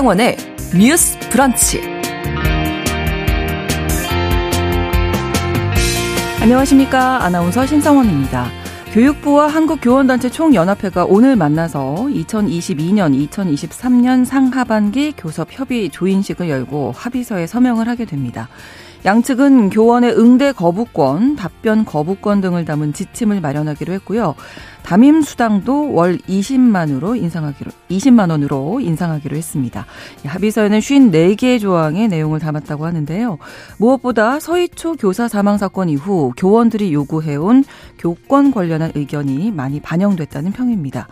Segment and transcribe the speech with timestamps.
[0.00, 0.36] 신성원의
[0.78, 1.82] 뉴스 브런치.
[6.40, 7.22] 안녕하십니까.
[7.22, 8.46] 아나운서 신성원입니다.
[8.94, 18.06] 교육부와 한국교원단체 총연합회가 오늘 만나서 2022년, 2023년 상하반기 교섭 협의 조인식을 열고 합의서에 서명을 하게
[18.06, 18.48] 됩니다.
[19.04, 24.34] 양측은 교원의 응대 거부권, 답변 거부권 등을 담은 지침을 마련하기로 했고요.
[24.82, 29.86] 담임 수당도 월 20만으로 인상하기로 20만 원으로 인상하기로 했습니다.
[30.24, 33.38] 합의서에는 54개의 조항의 내용을 담았다고 하는데요.
[33.78, 37.64] 무엇보다 서희초 교사 사망 사건 이후 교원들이 요구해온
[37.98, 41.08] 교권 관련한 의견이 많이 반영됐다는 평입니다.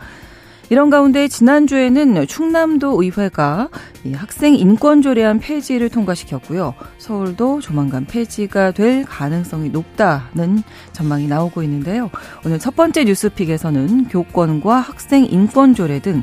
[0.70, 3.68] 이런 가운데 지난주에는 충남도 의회가
[4.14, 6.74] 학생 인권 조례안 폐지를 통과시켰고요.
[6.98, 10.62] 서울도 조만간 폐지가 될 가능성이 높다는
[10.92, 12.10] 전망이 나오고 있는데요.
[12.44, 16.22] 오늘 첫 번째 뉴스픽에서는 교권과 학생 인권 조례 등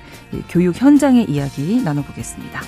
[0.49, 2.61] 교육 현장의 이야기 나눠보겠습니다.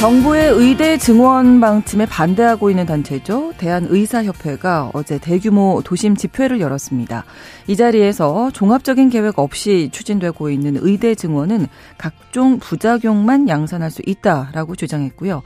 [0.00, 3.54] 정부의 의대 증원 방침에 반대하고 있는 단체죠.
[3.56, 7.24] 대한의사협회가 어제 대규모 도심 집회를 열었습니다.
[7.68, 15.42] 이 자리에서 종합적인 계획 없이 추진되고 있는 의대 증원은 각종 부작용만 양산할 수 있다라고 주장했고요.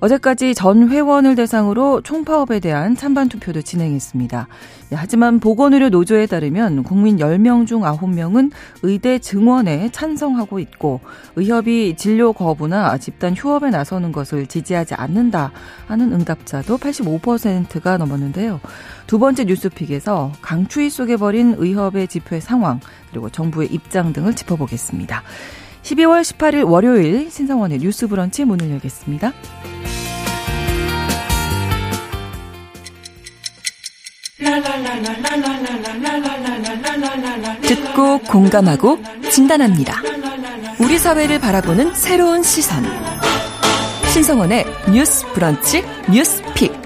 [0.00, 4.48] 어제까지 전 회원을 대상으로 총파업에 대한 찬반 투표도 진행했습니다.
[4.92, 8.52] 예, 하지만 보건의료 노조에 따르면 국민 10명 중 9명은
[8.82, 11.00] 의대 증원에 찬성하고 있고
[11.36, 15.52] 의협이 진료 거부나 집단 휴업에 나서는 것을 지지하지 않는다
[15.86, 18.60] 하는 응답자도 85%가 넘었는데요.
[19.06, 22.80] 두 번째 뉴스픽에서 강추위 속에 벌인 의협의 집회 상황
[23.10, 25.22] 그리고 정부의 입장 등을 짚어보겠습니다.
[25.86, 29.32] 12월 18일 월요일 신성원의 뉴스 브런치 문을 열겠습니다.
[37.62, 38.98] 듣고 공감하고
[39.30, 40.02] 진단합니다.
[40.80, 42.84] 우리 사회를 바라보는 새로운 시선.
[44.12, 46.85] 신성원의 뉴스 브런치 뉴스 픽.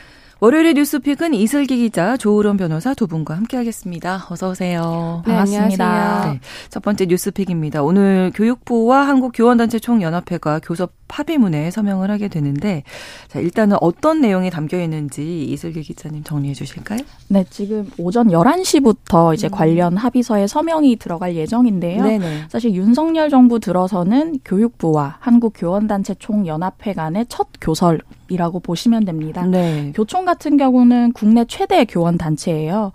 [0.43, 4.25] 월요일의 뉴스픽은 이슬기 기자, 조으론 변호사 두 분과 함께하겠습니다.
[4.27, 5.21] 어서 오세요.
[5.27, 6.31] 네, 반갑습니다.
[6.33, 6.39] 네,
[6.71, 7.83] 첫 번째 뉴스픽입니다.
[7.83, 12.81] 오늘 교육부와 한국교원단체 총연합회가 교섭 합의문에 서명을 하게 되는데
[13.27, 17.01] 자, 일단은 어떤 내용이 담겨 있는지 이슬기 기자님 정리해 주실까요?
[17.27, 19.51] 네, 지금 오전 11시부터 이제 음.
[19.51, 22.03] 관련 합의서에 서명이 들어갈 예정인데요.
[22.03, 22.45] 네네.
[22.49, 27.99] 사실 윤석열 정부 들어서는 교육부와 한국교원단체 총연합회 간의 첫 교설
[28.31, 29.45] 이라고 보시면 됩니다.
[29.45, 29.91] 네.
[29.95, 32.93] 교총 같은 경우는 국내 최대 교원 단체예요.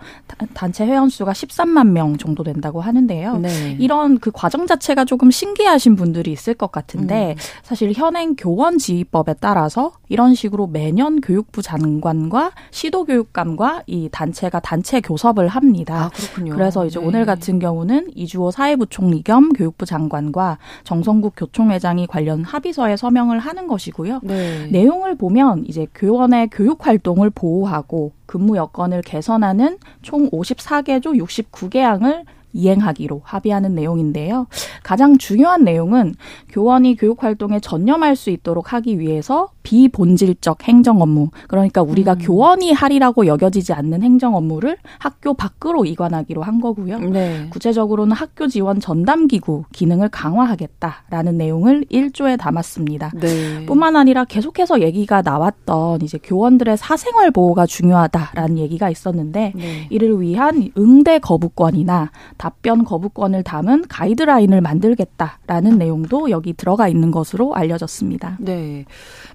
[0.54, 3.38] 단체 회원 수가 13만 명 정도 된다고 하는데요.
[3.38, 3.76] 네.
[3.78, 7.36] 이런 그 과정 자체가 조금 신기하신 분들이 있을 것 같은데 음.
[7.62, 14.60] 사실 현 현행 교원 지휘법에 따라서 이런 식으로 매년 교육부 장관과 시도 교육감과 이 단체가
[14.60, 16.04] 단체 교섭을 합니다.
[16.04, 16.54] 아, 그렇군요.
[16.54, 17.04] 그래서 이제 네.
[17.04, 24.20] 오늘 같은 경우는 이주호 사회부총리 겸 교육부 장관과 정성국 교총회장이 관련 합의서에 서명을 하는 것이고요.
[24.22, 24.69] 네.
[24.70, 32.25] 내용을 보면 이제 교원의 교육 활동을 보호하고 근무 여건을 개선하는 총 54개조 69개항을
[32.56, 34.47] 이행하기로 합의하는 내용인데요.
[34.83, 36.15] 가장 중요한 내용은
[36.49, 42.19] 교원이 교육 활동에 전념할 수 있도록 하기 위해서 비본질적 행정 업무, 그러니까 우리가 음.
[42.21, 47.00] 교원이 하리라고 여겨지지 않는 행정 업무를 학교 밖으로 이관하기로 한 거고요.
[47.00, 47.49] 네.
[47.50, 53.11] 구체적으로는 학교 지원 전담 기구 기능을 강화하겠다라는 내용을 1조에 담았습니다.
[53.21, 53.67] 네.
[53.67, 59.87] 뿐만 아니라 계속해서 얘기가 나왔던 이제 교원들의 사생활 보호가 중요하다라는 얘기가 있었는데 네.
[59.91, 62.12] 이를 위한 응대 거부권이나
[62.46, 68.37] 답변 거부권을 담은 가이드라인을 만들겠다라는 내용도 여기 들어가 있는 것으로 알려졌습니다.
[68.38, 68.84] 네.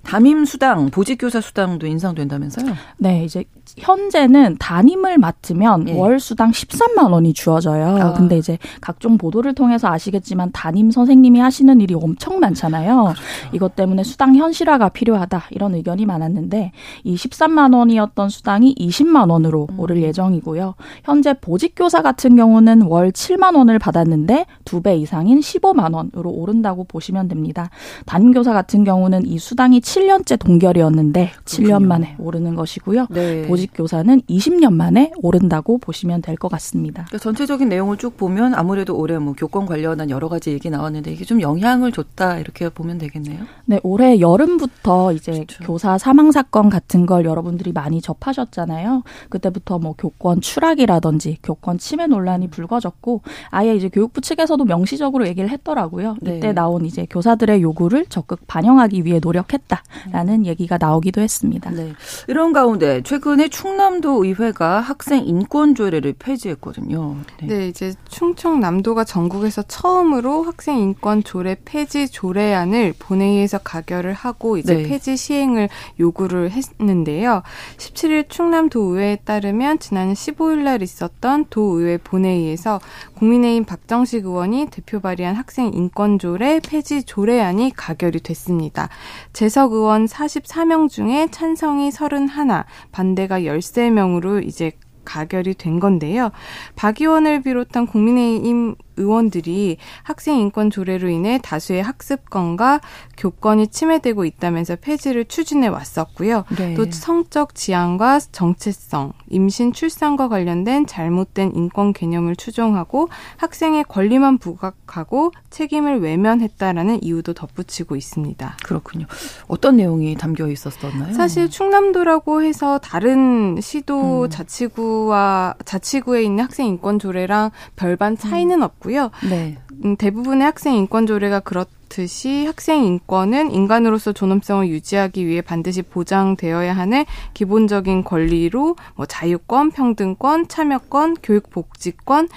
[0.01, 2.73] 담임 수당, 보직교사 수당도 인상된다면서요?
[2.99, 3.43] 네, 이제
[3.77, 5.93] 현재는 담임을 맡으면 예.
[5.93, 7.97] 월 수당 13만 원이 주어져요.
[7.97, 8.13] 아.
[8.13, 13.03] 근데 이제 각종 보도를 통해서 아시겠지만 담임 선생님이 하시는 일이 엄청 많잖아요.
[13.03, 13.21] 그렇죠.
[13.51, 16.71] 이것 때문에 수당 현실화가 필요하다 이런 의견이 많았는데
[17.03, 19.79] 이 13만 원이었던 수당이 20만 원으로 음.
[19.79, 20.75] 오를 예정이고요.
[21.03, 27.27] 현재 보직교사 같은 경우는 월월 7만 원을 받았는데 두 배 이상인 15만 원으로 오른다고 보시면
[27.27, 27.69] 됩니다.
[28.07, 31.77] 담임교사 같은 경우는 이 수당이 7년째 동결이었는데 그렇군요.
[31.77, 33.05] 7년 만에 오르는 것이고요.
[33.11, 33.45] 네.
[33.47, 37.03] 보직교사는 20년 만에 오른다고 보시면 될 것 같습니다.
[37.09, 41.23] 그러니까 전체적인 내용을 쭉 보면 아무래도 올해 뭐 교권 관련한 여러 가지 얘기 나왔는데 이게
[41.25, 43.43] 좀 영향을 줬다 이렇게 보면 되겠네요.
[43.65, 45.63] 네, 올해 여름부터 이제 그렇죠.
[45.63, 49.03] 교사 사망 사건 같은 걸 여러분들이 많이 접하셨잖아요.
[49.29, 55.49] 그때부터 뭐 교권 추락이라든지 교권 침해 논란이 불거졌 고 아예 이제 교육부 측에서도 명시적으로 얘기를
[55.49, 56.17] 했더라고요.
[56.21, 56.37] 네.
[56.37, 60.45] 이때 나온 이제 교사들의 요구를 적극 반영하기 위해 노력했다라는 음.
[60.45, 61.69] 얘기가 나오기도 했습니다.
[61.71, 61.93] 네.
[62.27, 67.17] 이런 가운데 최근에 충남도 의회가 학생 인권 조례를 폐지했거든요.
[67.41, 67.47] 네.
[67.47, 74.83] 네, 이제 충청남도가 전국에서 처음으로 학생 인권 조례 폐지 조례안을 본회의에서 가결을 하고 이제 네.
[74.83, 75.69] 폐지 시행을
[75.99, 77.43] 요구를 했는데요.
[77.77, 82.70] 17일 충남도의회에 따르면 지난 15일 날 있었던 도의회 본회의에서
[83.15, 88.89] 국민의힘 박정식 의원이 대표 발의한 학생 인권 조례 폐지 조례안이 가결이 됐습니다.
[89.33, 94.71] 재석 의원 44명 중에 찬성이 31, 반대가 13명으로 이제
[95.05, 96.31] 가결이 된 건데요.
[96.75, 102.81] 박 의원을 비롯한 국민의힘 의원들이 학생 인권 조례로 인해 다수의 학습권과
[103.17, 106.45] 교권이 침해되고 있다면서 폐지를 추진해 왔었고요.
[106.57, 106.75] 네.
[106.75, 116.01] 또 성적 지향과 정체성, 임신 출산과 관련된 잘못된 인권 개념을 추종하고 학생의 권리만 부각하고 책임을
[116.01, 118.57] 외면했다라는 이유도 덧붙이고 있습니다.
[118.63, 119.05] 그렇군요.
[119.47, 121.13] 어떤 내용이 담겨 있었었나요?
[121.13, 124.29] 사실 충남도라고 해서 다른 시도 음.
[124.29, 128.63] 자치구 와 자치구에 있는 학생 인권 조례랑 별반 차이는 음.
[128.63, 129.11] 없고요.
[129.29, 129.57] 네.
[129.83, 136.73] 음, 대부분의 학생 인권 조례가 그렇 듯이 학생 인권은 인간으로서 존엄성을 유지하기 위해 반드시 보장되어야
[136.73, 137.03] 하는
[137.33, 142.29] 기본적인 권리로 뭐 자유권, 평등권, 참여권, 교육복지권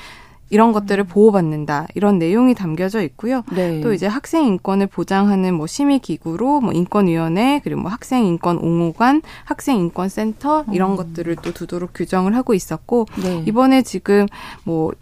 [0.51, 3.43] 이런 것들을 보호받는다 이런 내용이 담겨져 있고요.
[3.53, 3.81] 네.
[3.81, 9.23] 또 이제 학생 인권을 보장하는 뭐 심의 기구로 뭐 인권위원회 그리고 뭐 학생 인권 옹호관,
[9.45, 10.97] 학생 인권 센터 이런 음.
[10.97, 13.43] 것들을 또 두도록 규정을 하고 있었고 네.
[13.47, 14.27] 이번에 지금
[14.65, 14.93] 뭐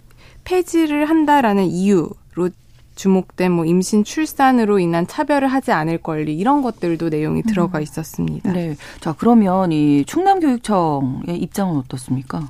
[0.44, 2.50] 폐지를 한다라는 이유로
[2.94, 7.82] 주목된 뭐 임신 출산으로 인한 차별을 하지 않을 권리 이런 것들도 내용이 들어가 음.
[7.82, 8.52] 있었습니다.
[8.52, 8.76] 네.
[9.00, 12.48] 자, 그러면 이 충남교육청의 입장은 어떻습니까?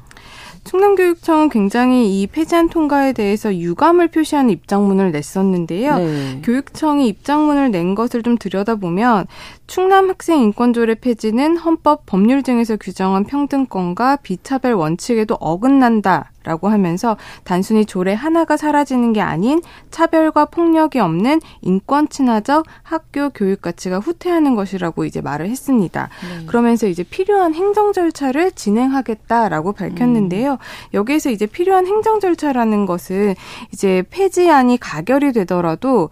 [0.65, 5.99] 충남교육청은 굉장히 이 폐지안 통과에 대해서 유감을 표시하는 입장문을 냈었는데요.
[5.99, 6.41] 네.
[6.43, 9.27] 교육청이 입장문을 낸 것을 좀 들여다보면
[9.67, 16.31] 충남 학생 인권조례 폐지는 헌법 법률 등에서 규정한 평등권과 비차별 원칙에도 어긋난다.
[16.45, 19.61] 라고 하면서 단순히 조례 하나가 사라지는 게 아닌
[19.91, 26.09] 차별과 폭력이 없는 인권 친화적 학교 교육 가치가 후퇴하는 것이라고 이제 말을 했습니다.
[26.23, 26.47] 네.
[26.47, 30.53] 그러면서 이제 필요한 행정 절차를 진행하겠다라고 밝혔는데요.
[30.53, 30.57] 음.
[30.95, 33.35] 여기에서 이제 필요한 행정 절차라는 것은
[33.73, 36.11] 이제 폐지안이 가결이 되더라도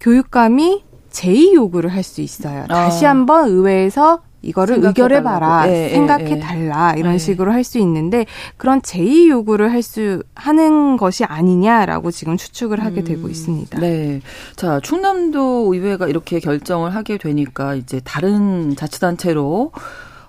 [0.00, 2.66] 교육감이 제의 요구를 할 수 있어요.
[2.66, 3.10] 다시 아.
[3.10, 7.18] 한번 의회에서 이거를 의결해봐라, 예, 예, 생각해달라, 예, 이런 예.
[7.18, 13.02] 식으로 할 수 있는데, 그런 제2 요구를 할 수, 하는 것이 아니냐라고 지금 추측을 하게
[13.02, 13.78] 음, 되고 있습니다.
[13.78, 14.20] 네.
[14.56, 19.70] 자, 충남도 의회가 이렇게 결정을 하게 되니까, 이제 다른 자치단체로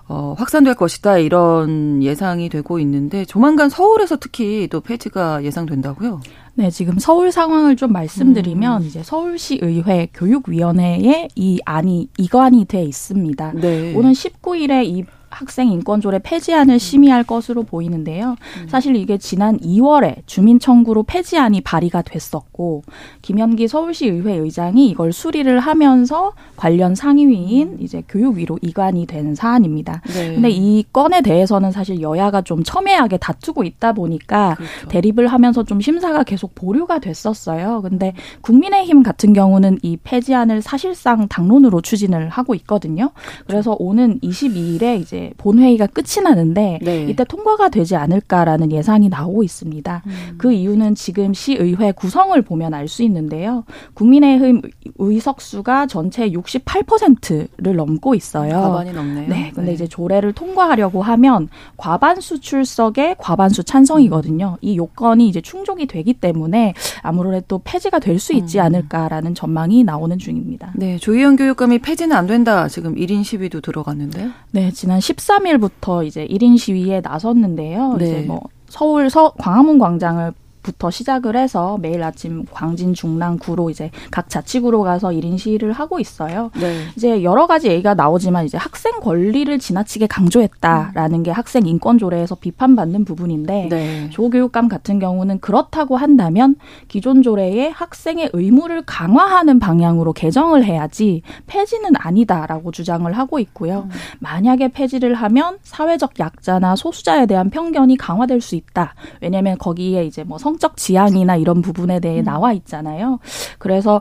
[0.06, 6.20] 어, 확산될 것이다 이런 예상이 되고 있는데 조만간 서울에서 특히 또 폐지가 예상된다고요?
[6.56, 8.86] 네, 지금 서울 상황을 좀 말씀드리면 음.
[8.86, 13.52] 이제 서울시 의회 교육위원회에 이 안이 이관이 돼 있습니다.
[13.54, 13.94] 네.
[13.94, 15.04] 오는 19일에 이
[15.34, 18.36] 학생 인권조례 폐지안을 심의할 것으로 보이는데요.
[18.62, 18.68] 음.
[18.68, 22.82] 사실 이게 지난 2월에 주민 청구로 폐지안이 발의가 됐었고
[23.22, 27.76] 김현기 서울시 의회 의장이 이걸 수리를 하면서 관련 상임위인 음.
[27.80, 30.02] 이제 교육위로 이관이 된 사안입니다.
[30.06, 30.34] 네.
[30.34, 34.88] 근데 이 건에 대해서는 사실 여야가 좀 첨예하게 다투고 있다 보니까 그렇죠.
[34.88, 37.82] 대립을 하면서 좀 심사가 계속 보류가 됐었어요.
[37.82, 43.10] 근데 국민의힘 같은 경우는 이 폐지안을 사실상 당론으로 추진을 하고 있거든요.
[43.14, 43.44] 그렇죠.
[43.46, 47.06] 그래서 오는 22일에 이제 본회의가 끝이 나는데 네.
[47.08, 50.02] 이때 통과가 되지 않을까라는 예상이 나오고 있습니다.
[50.06, 50.34] 음.
[50.38, 53.64] 그 이유는 지금 시의회 구성을 보면 알 수 있는데요.
[53.94, 54.60] 국민의힘
[54.98, 58.50] 의석수가 전체 68%를 넘고 있어요.
[58.52, 59.28] 과반이 넘네요.
[59.28, 59.50] 네.
[59.54, 59.74] 근데 네.
[59.74, 64.58] 이제 조례를 통과하려고 하면 과반수 출석에 과반수 찬성이거든요.
[64.60, 68.64] 이 요건이 이제 충족이 되기 때문에 아무래도 폐지가 될 수 있지 음.
[68.64, 70.72] 않을까라는 전망이 나오는 중입니다.
[70.76, 70.96] 네.
[70.98, 72.68] 조희연 교육감이 폐지는 안 된다.
[72.68, 74.28] 지금 1인 시위도 들어갔는데.
[74.52, 74.70] 네.
[74.70, 77.96] 지난 13일부터 이제 1인 시위에 나섰는데요.
[77.98, 78.04] 네.
[78.04, 80.32] 이제 뭐 서울 서 광화문 광장을
[80.64, 86.00] 부터 시작을 해서 매일 아침 광진, 중랑, 구로 이제 각 자치구로 가서 1인 시위를 하고
[86.00, 86.50] 있어요.
[86.58, 86.86] 네.
[86.96, 93.04] 이제 여러 가지 얘기가 나오지만 이제 학생 권리를 지나치게 강조했다라는 게 학생 인권 조례에서 비판받는
[93.04, 94.10] 부분인데 네.
[94.10, 96.56] 조교육감 같은 경우는 그렇다고 한다면
[96.88, 103.86] 기존 조례에 학생의 의무를 강화하는 방향으로 개정을 해야지 폐지는 아니다라고 주장을 하고 있고요.
[103.86, 103.90] 음.
[104.20, 108.94] 만약에 폐지를 하면 사회적 약자나 소수자에 대한 편견이 강화될 수 있다.
[109.20, 112.24] 왜냐하면 거기에 이제 뭐 성적 지향이나 이런 부분에 대해 음.
[112.24, 113.18] 나와 있잖아요.
[113.58, 114.00] 그래서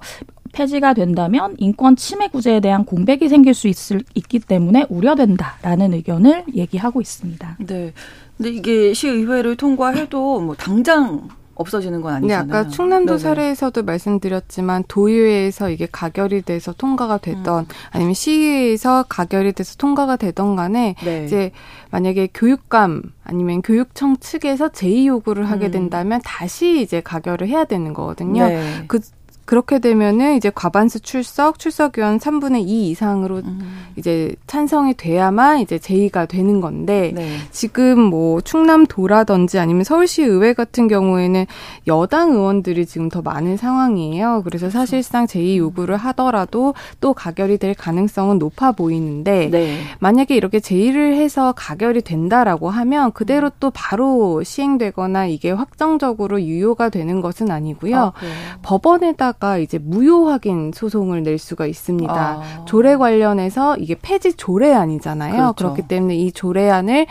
[0.53, 7.01] 폐지가 된다면 인권 침해 구제에 대한 공백이 생길 수 있을, 있기 때문에 우려된다라는 의견을 얘기하고
[7.01, 7.57] 있습니다.
[7.65, 7.91] 네.
[8.37, 12.47] 근데 이게 시의회를 통과해도 뭐 당장 없어지는 건 아니잖아요.
[12.47, 13.19] 네, 아까 충남도 네네.
[13.19, 17.67] 사례에서도 말씀드렸지만 도의회에서 이게 가결이 돼서 통과가 됐던 음.
[17.91, 21.25] 아니면 시의회에서 가결이 돼서 통과가 되던 간에 네.
[21.25, 21.51] 이제
[21.91, 25.71] 만약에 교육감 아니면 교육청 측에서 제의 요구를 하게 음.
[25.71, 26.21] 된다면 음.
[26.25, 28.47] 다시 이제 가결을 해야 되는 거거든요.
[28.47, 28.85] 네.
[28.87, 28.99] 그
[29.45, 33.87] 그렇게 되면은 이제 과반수 출석, 출석위원 3분의 2 이상으로 음.
[33.97, 37.37] 이제 찬성이 돼야만 이제 제의가 되는 건데 네.
[37.51, 41.45] 지금 뭐 충남도라든지 아니면 서울시 의회 같은 경우에는
[41.87, 44.43] 여당 의원들이 지금 더 많은 상황이에요.
[44.45, 44.77] 그래서 그렇죠.
[44.77, 49.77] 사실상 제의 요구를 하더라도 또 가결이 될 가능성은 높아 보이는데 네.
[49.99, 57.21] 만약에 이렇게 제의를 해서 가결이 된다라고 하면 그대로 또 바로 시행되거나 이게 확정적으로 유효가 되는
[57.21, 57.97] 것은 아니고요.
[57.97, 58.13] 아,
[58.61, 62.13] 법원에다 판사가 이제 무효 확인 소송을 낼 수가 있습니다.
[62.13, 62.65] 아.
[62.65, 65.33] 조례 관련해서 이게 폐지 조례안이잖아요.
[65.33, 65.53] 그렇죠.
[65.55, 67.07] 그렇기 때문에 이 조례안을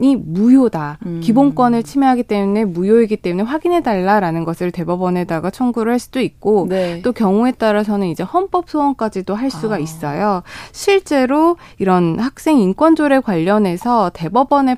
[0.00, 0.98] 이 무효다.
[1.06, 1.20] 음.
[1.20, 7.02] 기본권을 침해하기 때문에 무효이기 때문에 확인해 달라라는 것을 대법원에다가 청구를 할 수도 있고 네.
[7.02, 9.78] 또 경우에 따라서는 이제 헌법 소원까지도 할 수가 아.
[9.78, 10.42] 있어요.
[10.70, 14.68] 실제로 이런 학생 인권 조례 관련해서 대법원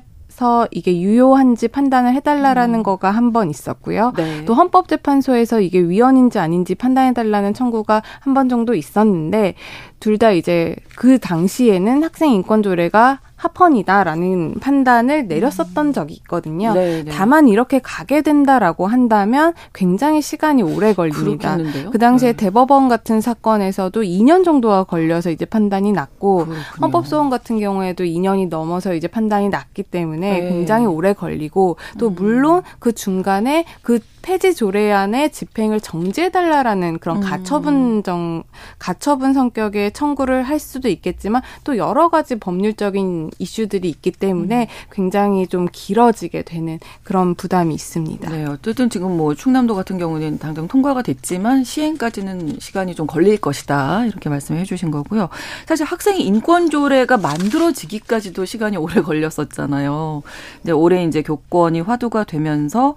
[0.41, 2.83] 에서 이게 유효한지 판단을 해달라라는 음.
[2.83, 4.11] 거가 한 번 있었고요.
[4.17, 4.43] 네.
[4.45, 9.53] 또 헌법재판소에서 이게 위헌인지 아닌지 판단해달라는 청구가 한 번 정도 있었는데
[9.99, 15.93] 둘 다 이제 그 당시에는 학생 인권 조례가 합헌이다라는 판단을 내렸었던 음.
[15.93, 16.73] 적이 있거든요.
[16.73, 17.03] 네네.
[17.05, 17.11] 네.
[17.11, 21.55] 다만 이렇게 가게 된다라고 한다면 굉장히 시간이 오래 걸립니다.
[21.55, 21.89] 그렇겠는데요?
[21.89, 22.37] 그 당시에 네.
[22.37, 26.59] 대법원 같은 사건에서도 2년 정도가 걸려서 이제 판단이 났고 그렇군요.
[26.81, 30.49] 헌법소원 같은 경우에도 2년이 넘어서 이제 판단이 났기 때문에 네.
[30.49, 32.15] 굉장히 오래 걸리고 또 음.
[32.15, 37.21] 물론 그 중간에 그 폐지 조례안의 집행을 정지해달라라는 그런 음.
[37.21, 38.43] 가처분 정
[38.79, 44.91] 가처분 성격의 청구를 할 수도 있겠지만 또 여러 가지 법률적인 이슈들이 있기 때문에 음.
[44.91, 48.29] 굉장히 좀 길어지게 되는 그런 부담이 있습니다.
[48.29, 54.05] 네, 어쨌든 지금 뭐 충남도 같은 경우는 당장 통과가 됐지만 시행까지는 시간이 좀 걸릴 것이다
[54.05, 55.29] 이렇게 말씀해 주신 거고요.
[55.65, 60.23] 사실 학생 인권 조례가 만들어지기까지도 시간이 오래 걸렸었잖아요.
[60.63, 62.95] 이제 올해 이제 교권이 화두가 되면서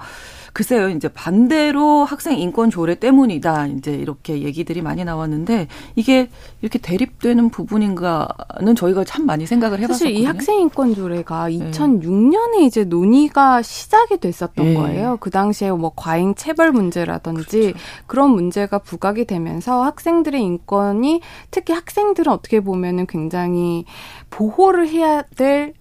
[0.54, 3.66] 글쎄요, 이제 반대로 학생 인권 조례 때문이다.
[3.66, 6.28] 이제 이렇게 얘기들이 많이 나왔는데 이게
[6.62, 10.10] 이렇게 대립되는 부분인가는 저희가 참 많이 생각을 해봤었거든요.
[10.10, 12.66] 사실 이 학생 인권 조례가 2006년에 네.
[12.66, 14.74] 이제 논의가 시작이 됐었던 네.
[14.74, 15.16] 거예요.
[15.18, 17.78] 그 당시에 뭐 과잉 체벌 문제라든지 그렇죠.
[18.06, 21.20] 그런 문제가 부각이 되면서 학생들의 인권이
[21.50, 23.86] 특히 학생들은 어떻게 보면은 굉장히
[24.30, 25.74] 보호를 해야 될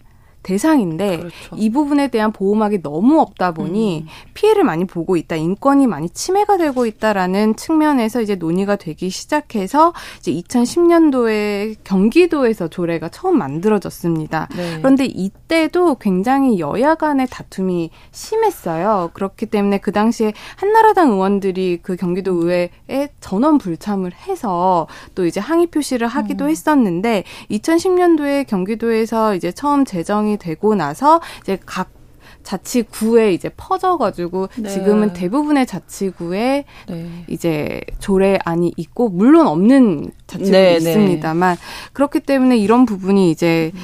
[0.43, 1.55] 대상인데 그렇죠.
[1.55, 4.07] 이 부분에 대한 보호막이 너무 없다 보니 음.
[4.33, 10.31] 피해를 많이 보고 있다, 인권이 많이 침해가 되고 있다라는 측면에서 이제 논의가 되기 시작해서 이제
[10.33, 14.49] 2010년도에 경기도에서 조례가 처음 만들어졌습니다.
[14.55, 14.77] 네.
[14.79, 19.11] 그런데 이때도 굉장히 여야 간의 다툼이 심했어요.
[19.13, 25.67] 그렇기 때문에 그 당시에 한나라당 의원들이 그 경기도 의회에 전원 불참을 해서 또 이제 항의
[25.67, 26.49] 표시를 하기도 음.
[26.49, 31.91] 했었는데 2010년도에 경기도에서 이제 처음 제정이 결정이 되고 나서 이제 각
[32.43, 34.69] 자치구에 이제 퍼져가지고 네.
[34.69, 37.25] 지금은 대부분의 자치구에 네.
[37.29, 41.55] 이제 조례안이 있고 물론 없는 자치구 네, 네, 있습니다만
[41.93, 43.79] 그렇기 때문에 이런 부분이 이제 음.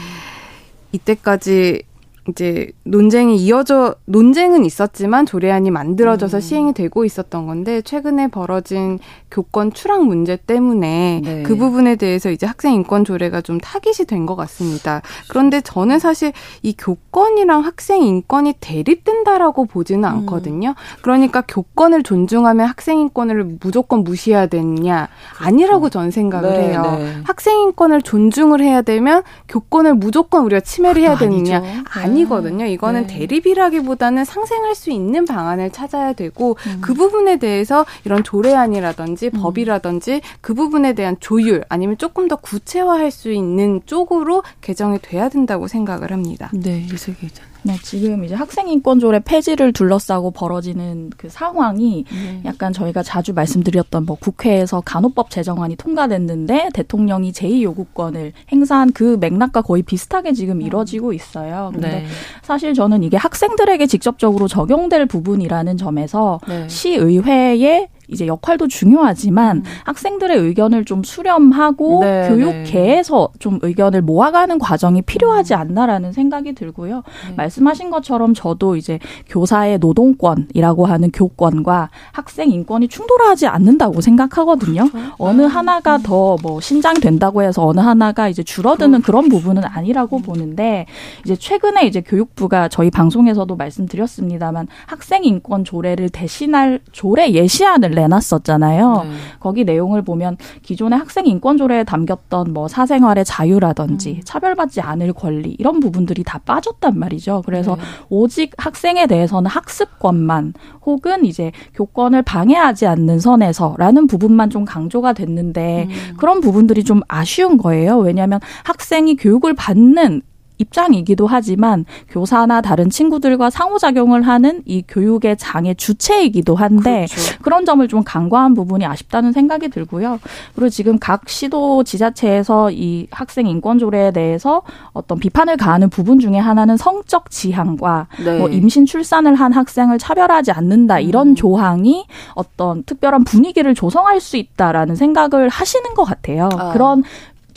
[0.92, 1.84] 이때까지
[2.30, 6.42] 이제 논쟁이 이어져 논쟁은 있었지만 조례안이 만들어져서 음.
[6.42, 9.00] 시행이 되고 있었던 건데 최근에 벌어진
[9.32, 11.44] 교권 추락 문제 때문에 네.
[11.44, 15.02] 그 부분에 대해서 이제 학생 인권 조례가 좀 타깃이 된 것 같습니다.
[15.30, 20.10] 그런데 저는 사실 이 교권이랑 학생 인권이 대립된다라고 보지는 음.
[20.20, 20.76] 않거든요.
[21.02, 25.08] 그러니까 교권을 존중하면 학생 인권을 무조건 무시해야 되느냐
[25.38, 25.46] 그렇죠.
[25.46, 26.98] 아니라고 저는 생각을 네, 해요.
[27.00, 27.14] 네.
[27.24, 31.86] 학생 인권을 존중을 해야 되면 교권을 무조건 우리가 침해를 해야 되느냐 아니죠.
[32.20, 32.66] 아니 아니거든요.
[32.66, 33.20] 이거는 네.
[33.20, 36.80] 대립이라기보다는 상생할 수 있는 방안을 찾아야 되고 음.
[36.82, 39.42] 그 부분에 대해서 이런 조례안이라든지 음.
[39.42, 45.68] 법이라든지 그 부분에 대한 조율 아니면 조금 더 구체화할 수 있는 쪽으로 개정이 돼야 된다고
[45.68, 46.52] 생각을 합니다.
[46.54, 47.49] 네, 이세계 기자.
[47.64, 52.42] 네, 지금 이제 학생인권조례 폐지를 둘러싸고 벌어지는 그 상황이 네.
[52.46, 59.84] 약간 저희가 자주 말씀드렸던 뭐 국회에서 간호법 제정안이 통과됐는데 대통령이 제2요구권을 행사한 그 맥락과 거의
[59.84, 60.62] 비슷하게 지금 음.
[60.62, 61.72] 이뤄지고 있어요.
[61.74, 62.06] 근데 네.
[62.42, 66.68] 사실 저는 이게 학생들에게 직접적으로 적용될 부분이라는 점에서 네.
[66.68, 69.64] 시의회의 이제 역할도 중요하지만 음.
[69.86, 73.40] 학생들의 의견을 좀 수렴하고 네, 교육계에서 네.
[73.40, 75.60] 좀 의견을 모아가는 과정이 필요하지 음.
[75.60, 77.04] 않나라는 생각이 들고요.
[77.30, 77.36] 네.
[77.36, 84.90] 말씀하신 것처럼 저도 이제 교사의 노동권이라고 하는 교권과 학생 인권이 충돌하지 않는다고 생각하거든요.
[84.90, 85.14] 그렇죠.
[85.18, 85.48] 어느 네.
[85.48, 86.04] 하나가 음.
[86.04, 89.06] 더뭐 신장된다고 해서 어느 하나가 이제 줄어드는 그렇죠.
[89.06, 90.22] 그런 부분은 아니라고 음.
[90.22, 90.86] 보는데
[91.24, 99.04] 이제 최근에 이제 교육부가 저희 방송에서도 말씀드렸습니다만 학생 인권 조례를 대신할 조례 예시안을 내놨었잖아요.
[99.04, 99.10] 네.
[99.40, 104.22] 거기 내용을 보면 기존의 학생 인권 조례에 담겼던 뭐 사생활의 자유라든지 음.
[104.24, 107.44] 차별받지 않을 권리 이런 부분들이 다 빠졌단 말이죠.
[107.46, 107.82] 그래서 네.
[108.10, 110.54] 오직 학생에 대해서는 학습권만
[110.86, 116.16] 혹은 이제 교권을 방해하지 않는 선에서라는 부분만 좀 강조가 됐는데 음.
[116.18, 117.98] 그런 부분들이 좀 아쉬운 거예요.
[118.00, 120.22] 왜냐하면 학생이 교육을 받는
[120.60, 127.40] 입장이기도 하지만 교사나 다른 친구들과 상호작용을 하는 이 교육의 장의 주체이기도 한데 그렇죠.
[127.42, 130.20] 그런 점을 좀 간과한 부분이 아쉽다는 생각이 들고요.
[130.54, 134.62] 그리고 지금 각 시도 지자체에서 이 학생 인권 조례에 대해서
[134.94, 138.38] 어떤 비판을 가하는 부분 중에 하나는 성적 지향과 네.
[138.38, 141.36] 뭐 임신 출산을 한 학생을 차별하지 않는다 이런 음.
[141.36, 146.50] 조항이 어떤 특별한 분위기를 조성할 수 있다라는 생각을 하시는 것 같아요.
[146.58, 146.74] 아.
[146.74, 147.04] 그런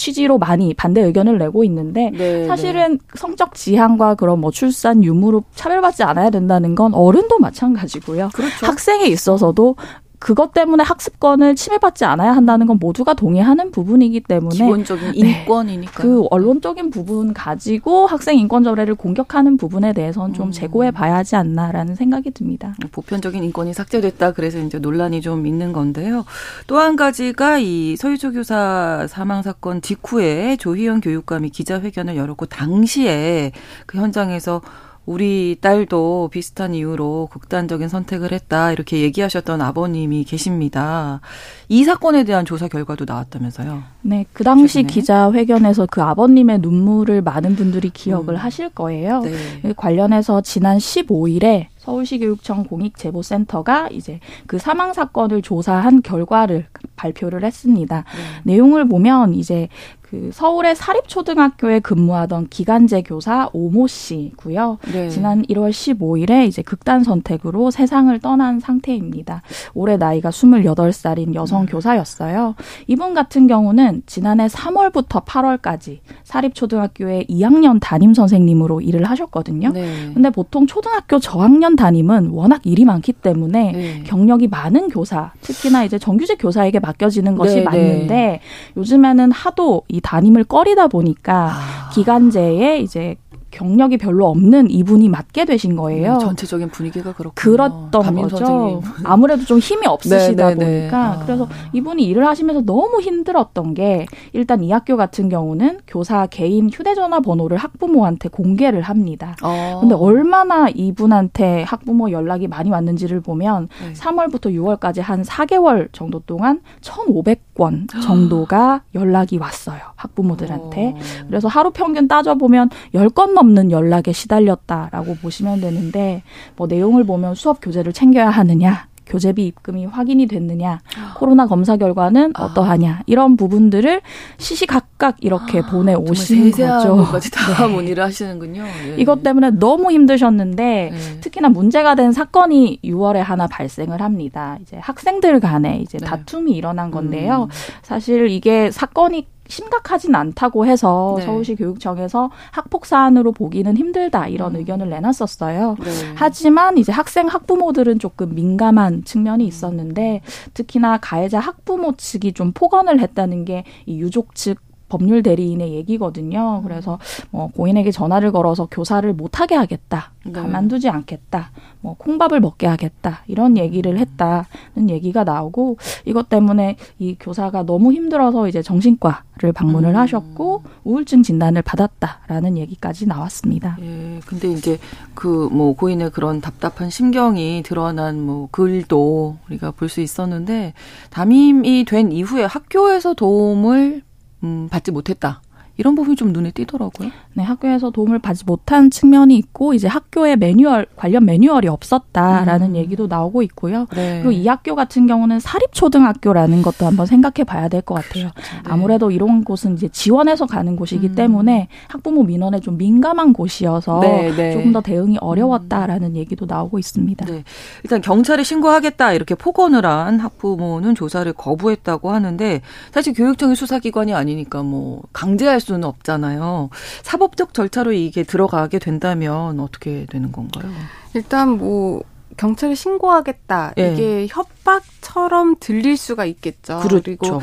[0.02, 2.98] 취지로 많이 반대 의견을 내고 있는데 네, 사실은 네.
[3.14, 8.30] 성적 지향과 그런 뭐 출산 유무로 차별받지 않아야 된다는 건 어른도 마찬가지고요.
[8.34, 8.66] 그렇죠.
[8.66, 9.76] 학생에 있어서도
[10.22, 16.26] 그것 때문에 학습권을 침해받지 않아야 한다는 건 모두가 동의하는 부분이기 때문에 기본적인 인권이니까 네, 그
[16.30, 20.52] 언론적인 부분 가지고 학생 인권 조례를 공격하는 부분에 대해서는 좀 음.
[20.52, 22.74] 재고해 봐야 하지 않나라는 생각이 듭니다.
[22.92, 26.24] 보편적인 인권이 삭제됐다 그래서 이제 논란이 좀 있는 건데요.
[26.66, 33.52] 또 한 가지가 이 서유초 교사 사망 사건 직후에 조희연 교육감이 기자회견을 열었고 당시에
[33.86, 34.60] 그 현장에서
[35.04, 41.20] 우리 딸도 비슷한 이유로 극단적인 선택을 했다 이렇게 얘기하셨던 아버님이 계십니다.
[41.68, 43.82] 이 사건에 대한 조사 결과도 나왔다면서요?
[44.02, 44.92] 네, 그 당시 최근에.
[44.92, 48.36] 기자 회견에서 그 아버님의 눈물을 많은 분들이 기억을 음.
[48.36, 49.22] 하실 거예요.
[49.22, 49.72] 네.
[49.76, 58.04] 관련해서 지난 15일에 서울시 교육청 공익제보센터가 이제 그 사망 사건을 조사한 결과를 발표를 했습니다.
[58.44, 58.52] 네.
[58.52, 59.68] 내용을 보면 이제
[60.12, 64.76] 그 서울의 사립초등학교에 근무하던 기간제 교사 오모 씨고요.
[64.92, 65.08] 네.
[65.08, 69.40] 지난 1월 15일에 이제 극단 선택으로 세상을 떠난 상태입니다.
[69.72, 71.66] 올해 나이가 28살인 여성 음.
[71.66, 72.56] 교사였어요.
[72.88, 79.70] 이분 같은 경우는 지난해 3월부터 8월까지 사립초등학교에 2학년 담임 선생님으로 일을 하셨거든요.
[79.70, 80.10] 네.
[80.12, 84.02] 근데 보통 초등학교 저학년 담임은 워낙 일이 많기 때문에 네.
[84.04, 87.64] 경력이 많은 교사, 특히나 이제 정규직 교사에게 맡겨지는 것이 네, 네.
[87.64, 88.40] 맞는데
[88.76, 91.90] 요즘에는 하도 이 담임을 꺼리다 보니까 아.
[91.90, 93.16] 기간제에 이제
[93.52, 96.14] 경력이 별로 없는 이분이 맡게 되신 거예요.
[96.14, 98.36] 네, 전체적인 분위기가 그렇고 그렇던 거죠.
[98.36, 98.80] 선생님.
[99.04, 100.78] 아무래도 좀 힘이 없으시다 네, 네, 네.
[100.80, 101.18] 보니까 아.
[101.24, 107.20] 그래서 이분이 일을 하시면서 너무 힘들었던 게 일단 이 학교 같은 경우는 교사 개인 휴대전화
[107.20, 109.36] 번호를 학부모한테 공개를 합니다.
[109.42, 109.78] 어.
[109.80, 113.92] 근데 얼마나 이분한테 학부모 연락이 많이 왔는지를 보면 네.
[113.92, 119.80] 3월부터 6월까지 한 4개월 정도 동안 1,500건 정도가 연락이 왔어요.
[119.96, 120.94] 학부모들한테.
[120.96, 121.24] 어.
[121.28, 126.22] 그래서 하루 평균 따져 보면 10건 넘는 연락에 시달렸다라고 보시면 되는데
[126.56, 130.80] 뭐 내용을 보면 수업 교재를 챙겨야 하느냐 교재비 입금이 확인이 됐느냐,
[131.16, 132.44] 코로나 검사 결과는 아.
[132.44, 134.00] 어떠하냐 이런 부분들을
[134.38, 137.30] 시시각각 이렇게 아, 보내 오시는 거죠.
[137.30, 137.74] 다 네.
[137.74, 138.62] 문의를 하시는군요.
[138.62, 138.96] 예.
[138.96, 141.20] 이것 때문에 너무 힘드셨는데 예.
[141.20, 144.56] 특히나 문제가 된 사건이 6월에 하나 발생을 합니다.
[144.62, 146.06] 이제 학생들 간에 이제 네.
[146.06, 147.44] 다툼이 일어난 건데요.
[147.44, 147.48] 음.
[147.82, 151.24] 사실 이게 사건이 심각하진 않다고 해서 네.
[151.24, 154.60] 서울시 교육청에서 학폭 사안으로 보기는 힘들다 이런 음.
[154.60, 155.76] 의견을 내놨었어요.
[155.82, 155.90] 네.
[156.14, 160.22] 하지만 이제 학생 학부모들은 조금 민감한 측면이 있었는데
[160.54, 164.58] 특히나 가해자 학부모 측이 좀 폭언을 했다는 게 이 유족 측
[164.92, 166.60] 법률 대리인의 얘기거든요.
[166.62, 166.98] 그래서
[167.30, 170.32] 뭐 고인에게 전화를 걸어서 교사를 못하게 하겠다, 네.
[170.32, 171.50] 가만두지 않겠다,
[171.80, 178.48] 뭐 콩밥을 먹게 하겠다 이런 얘기를 했다는 얘기가 나오고 이것 때문에 이 교사가 너무 힘들어서
[178.48, 179.96] 이제 정신과를 방문을 음.
[179.96, 183.78] 하셨고 우울증 진단을 받았다라는 얘기까지 나왔습니다.
[183.80, 184.78] 예, 근데 이제
[185.14, 190.72] 그 뭐 고인의 그런 답답한 심경이 드러난 뭐 글도 우리가 볼 수 있었는데
[191.10, 194.02] 담임이 된 이후에 학교에서 도움을
[194.42, 195.42] 음, 받지 못했다.
[195.76, 197.10] 이런 부분이 좀 눈에 띄더라고요.
[197.34, 202.76] 네, 학교에서 도움을 받지 못한 측면이 있고 이제 학교에 매뉴얼 관련 매뉴얼이 없었다라는 음.
[202.76, 203.86] 얘기도 나오고 있고요.
[203.94, 204.20] 네.
[204.22, 208.30] 그리고 이 학교 같은 경우는 사립 초등학교라는 것도 한번 생각해 봐야 될 것 같아요.
[208.34, 208.54] 그렇죠.
[208.56, 208.62] 네.
[208.64, 211.14] 아무래도 이런 곳은 이제 지원해서 가는 곳이기 음.
[211.14, 214.52] 때문에 학부모 민원에 좀 민감한 곳이어서 네, 네.
[214.52, 216.16] 조금 더 대응이 어려웠다라는 음.
[216.16, 217.24] 얘기도 나오고 있습니다.
[217.26, 217.44] 네.
[217.82, 222.60] 일단 경찰에 신고하겠다 이렇게 폭언을 한 학부모는 조사를 거부했다고 하는데
[222.92, 226.68] 사실 교육청이 수사기관이 아니니까 뭐 강제할 수는 없잖아요.
[227.02, 230.70] 사법적 절차로 이게 들어가게 된다면 어떻게 되는 건가요?
[231.14, 232.02] 일단 뭐
[232.36, 233.74] 경찰에 신고하겠다.
[233.76, 233.92] 네.
[233.92, 236.80] 이게 협박처럼 들릴 수가 있겠죠.
[236.80, 237.02] 그렇죠.
[237.02, 237.40] 그리고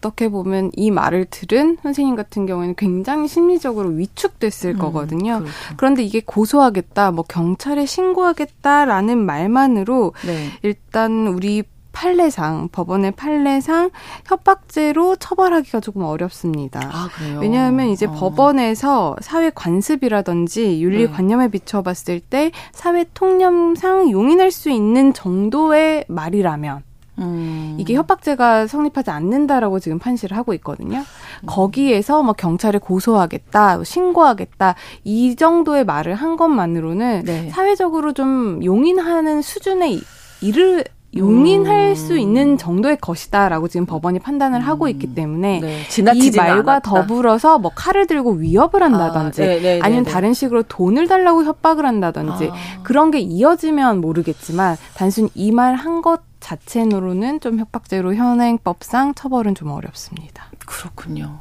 [0.00, 5.40] 어떻게 보면 이 말을 들은 선생님 같은 경우에는 굉장히 심리적으로 위축됐을 음, 거거든요.
[5.40, 5.52] 그렇죠.
[5.76, 10.50] 그런데 이게 고소하겠다, 뭐 경찰에 신고하겠다라는 말만으로 네.
[10.62, 13.90] 일단 우리 판례상 법원의 판례상
[14.26, 16.80] 협박죄로 처벌하기가 조금 어렵습니다.
[16.82, 17.38] 아, 그래요?
[17.40, 18.12] 왜냐하면 이제 어.
[18.12, 21.10] 법원에서 사회 관습이라든지 윤리 네.
[21.10, 26.82] 관념에 비춰봤을 때 사회 통념상 용인할 수 있는 정도의 말이라면
[27.18, 27.76] 음.
[27.78, 30.98] 이게 협박죄가 성립하지 않는다라고 지금 판시를 하고 있거든요.
[30.98, 31.46] 음.
[31.46, 34.74] 거기에서 뭐 경찰에 고소하겠다, 뭐 신고하겠다
[35.04, 37.50] 이 정도의 말을 한 것만으로는 네.
[37.50, 39.98] 사회적으로 좀 용인하는 수준에
[40.40, 40.84] 이를
[41.16, 41.94] 용인할 음.
[41.96, 44.66] 수 있는 정도의 것이다라고 지금 법원이 판단을 음.
[44.66, 45.14] 하고 있기 음.
[45.14, 45.82] 때문에 네.
[46.14, 46.80] 이 말과 않았다.
[46.80, 51.44] 더불어서 뭐 칼을 들고 위협을 한다든지 아, 네, 네, 아니면 네, 다른 식으로 돈을 달라고
[51.44, 52.82] 협박을 한다든지 아.
[52.84, 59.54] 그런 게 이어지면 모르겠지만 단순 히 이 말 한 것 자체로는 좀 협박죄로 현행법상 처벌은
[59.54, 60.44] 좀 어렵습니다.
[60.64, 61.40] 그렇군요.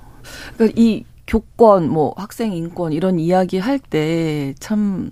[0.55, 5.11] 그러니까 이 교권, 뭐 학생 인권 이런 이야기 할 때 참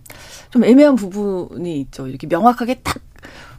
[0.50, 2.08] 좀 애매한 부분이 있죠.
[2.08, 2.98] 이렇게 명확하게 딱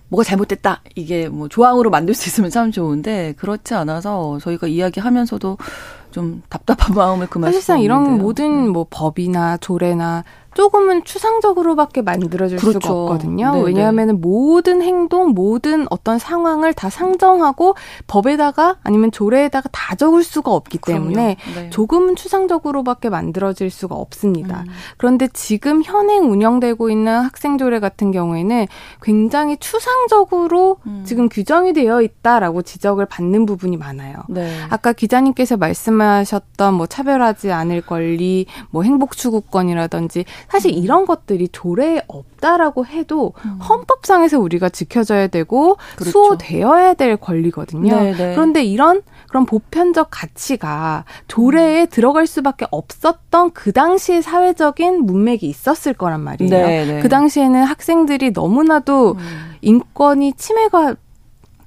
[0.08, 0.82] 뭐가 잘못됐다.
[0.94, 5.58] 이게 뭐 조항으로 만들 수 있으면 참 좋은데 그렇지 않아서 저희가 이야기하면서도
[6.10, 8.70] 좀 답답한 마음을 그만 사실상 이런 모든 네.
[8.70, 12.80] 뭐 법이나 조례나 조금은 추상적으로밖에 만들어질 그렇죠.
[12.80, 13.52] 수가 없거든요.
[13.52, 13.64] 네네.
[13.64, 17.74] 왜냐하면 모든 행동, 모든 어떤 상황을 다 상정하고
[18.06, 21.70] 법에다가 아니면 조례에다가 다 적을 수가 없기 때문에 네.
[21.70, 24.64] 조금은 추상적으로밖에 만들어질 수가 없습니다.
[24.66, 24.72] 음.
[24.96, 28.66] 그런데 지금 현행 운영되고 있는 학생조례 같은 경우에는
[29.02, 31.02] 굉장히 추상적으로 음.
[31.06, 34.16] 지금 규정이 되어 있다라고 지적을 받는 부분이 많아요.
[34.28, 34.50] 네.
[34.70, 40.82] 아까 기자님께서 말씀하셨던 뭐 차별하지 않을 권리, 뭐 행복 추구권이라든지 사실 음.
[40.82, 43.58] 이런 것들이 조례에 없다라고 해도 음.
[43.60, 46.10] 헌법상에서 우리가 지켜져야 되고 그렇죠.
[46.10, 47.94] 수호되어야 될 권리거든요.
[47.94, 48.16] 네네.
[48.16, 48.34] 네.
[48.34, 51.86] 그런데 이런 그런 보편적 가치가 조례에 음.
[51.90, 56.50] 들어갈 수밖에 없었던 그 당시의 사회적인 문맥이 있었을 거란 말이에요.
[56.50, 56.86] 네네.
[56.86, 57.00] 네.
[57.00, 59.54] 그 당시에는 학생들이 너무나도 음.
[59.60, 60.96] 인권이 침해가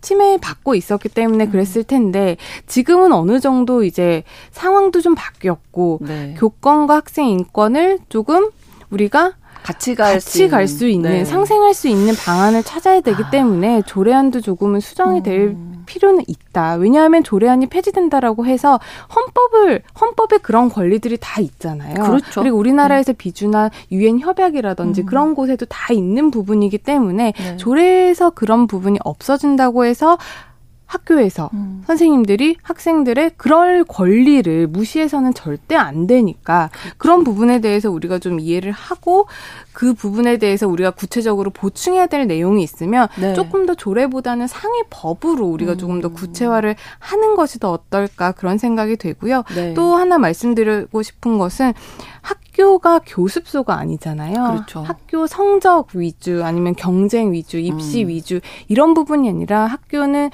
[0.02, 1.52] 침해받고 있었기 때문에 음.
[1.52, 6.36] 그랬을 텐데 지금은 어느 정도 이제 상황도 좀 바뀌었고 네.
[6.39, 8.50] 교권과 학생 인권을 조금
[8.91, 11.25] 우리가 같이 갈 수 있는, 수 있는 네.
[11.25, 13.30] 상생할 수 있는 방안을 찾아야 되기 아.
[13.30, 15.84] 때문에 조례안도 조금은 수정이 될 음.
[15.86, 16.75] 필요는 있다.
[16.75, 18.80] 왜냐하면 조례안이 폐지된다라고 해서
[19.15, 21.93] 헌법을 헌법에 그런 권리들이 다 있잖아요.
[21.93, 22.41] 그렇죠.
[22.41, 23.17] 그리고 우리나라에서 네.
[23.17, 25.06] 비준한 유엔 협약이라든지 음.
[25.06, 27.58] 그런 곳에도 다 있는 부분이기 때문에 네.
[27.58, 30.17] 조례에서 그런 부분이 없어진다고 해서
[30.91, 31.84] 학교에서 음.
[31.88, 36.95] 선생님들이 학생들의 그럴 권리를 무시해서는 절대 안 되니까 그렇죠.
[36.97, 39.27] 그런 부분에 대해서 우리가 좀 이해를 하고
[39.71, 43.34] 그 부분에 대해서 우리가 구체적으로 보충해야 될 내용이 있으면 네.
[43.34, 45.77] 조금 더 조례보다는 상위 법으로 우리가 음.
[45.77, 49.43] 조금 더 구체화를 하는 것이 더 어떨까 그런 생각이 되고요.
[49.56, 49.73] 네.
[49.73, 51.73] 또 하나 말씀드리고 싶은 것은
[52.21, 54.34] 학교가 교습소가 아니잖아요.
[54.34, 54.82] 그렇죠.
[54.82, 58.10] 학교 성적 위주 아니면 경쟁 위주, 입시 음.
[58.10, 60.32] 위주 이런 부분이 아니라 학교는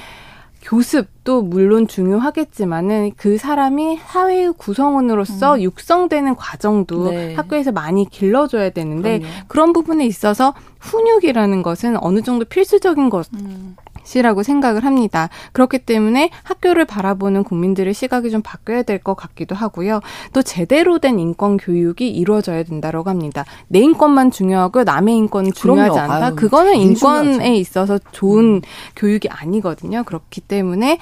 [0.67, 5.61] 교습도 물론 중요하겠지만은 그 사람이 사회의 구성원으로서 음.
[5.61, 7.35] 육성되는 과정도 네.
[7.35, 9.33] 학교에서 많이 길러줘야 되는데 그럼요.
[9.47, 13.27] 그런 부분에 있어서 훈육이라는 것은 어느 정도 필수적인 것.
[13.35, 13.77] 음.
[14.07, 15.29] 시라고 생각을 합니다.
[15.51, 19.99] 그렇기 때문에 학교를 바라보는 국민들의 시각이 좀 바뀌어야 될 것 같기도 하고요.
[20.33, 23.45] 또 제대로 된 인권 교육이 이루어져야 된다고 합니다.
[23.67, 26.13] 내 인권만 중요하고 남의 인권은 중요하지 그럼요.
[26.13, 26.25] 않다.
[26.27, 27.53] 아유, 그거는 인권에 중요하죠.
[27.53, 28.61] 있어서 좋은 음.
[28.95, 30.03] 교육이 아니거든요.
[30.03, 30.97] 그렇기 때문에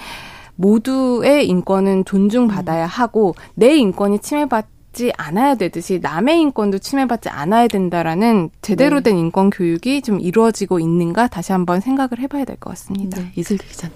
[0.55, 4.65] 모두의 인권은 존중받아야 하고 내 인권이 침해받
[4.95, 9.11] 지 않아야 되듯이 남의 인권도 침해받지 않아야 된다라는 제대로 네.
[9.11, 13.19] 된 인권 교육이 좀 이루어지고 있는가 다시 한번 생각을 해봐야 될 것 같습니다.
[13.19, 13.31] 네.
[13.35, 13.95] 이슬기 기자님.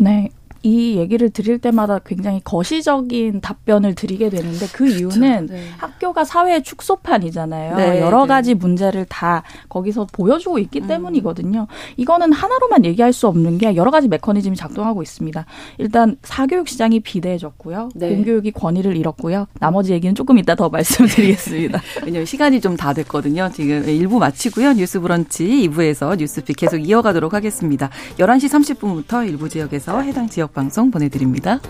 [0.00, 0.30] 네.
[0.62, 4.98] 이 얘기를 드릴 때마다 굉장히 거시적인 답변을 드리게 되는데 그 그렇죠.
[4.98, 5.64] 이유는 네.
[5.78, 7.76] 학교가 사회의 축소판이잖아요.
[7.76, 8.28] 네, 여러 네.
[8.28, 10.86] 가지 문제를 다 거기서 보여주고 있기 음.
[10.88, 11.66] 때문이거든요.
[11.96, 15.46] 이거는 하나로만 얘기할 수 없는 게 여러 가지 메커니즘이 작동하고 있습니다.
[15.78, 17.90] 일단 사교육 시장이 비대해졌고요.
[17.94, 18.08] 네.
[18.14, 19.46] 공교육이 권위를 잃었고요.
[19.60, 21.80] 나머지 얘기는 조금 이따 더 말씀드리겠습니다.
[22.04, 23.50] 왜냐하면 시간이 좀 다 됐거든요.
[23.52, 24.72] 지금 1부 마치고요.
[24.72, 27.90] 뉴스 브런치 2부에서 뉴스픽 계속 이어가도록 하겠습니다.
[28.18, 31.60] 11시 30분부터 일부 지역에서 해당 지역 방송 보내드립니다.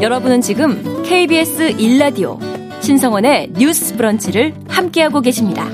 [0.00, 2.38] 여러분은 지금 KBS 1라디오
[2.82, 5.66] 신성원의 뉴스 브런치를 함께하고 계십니다.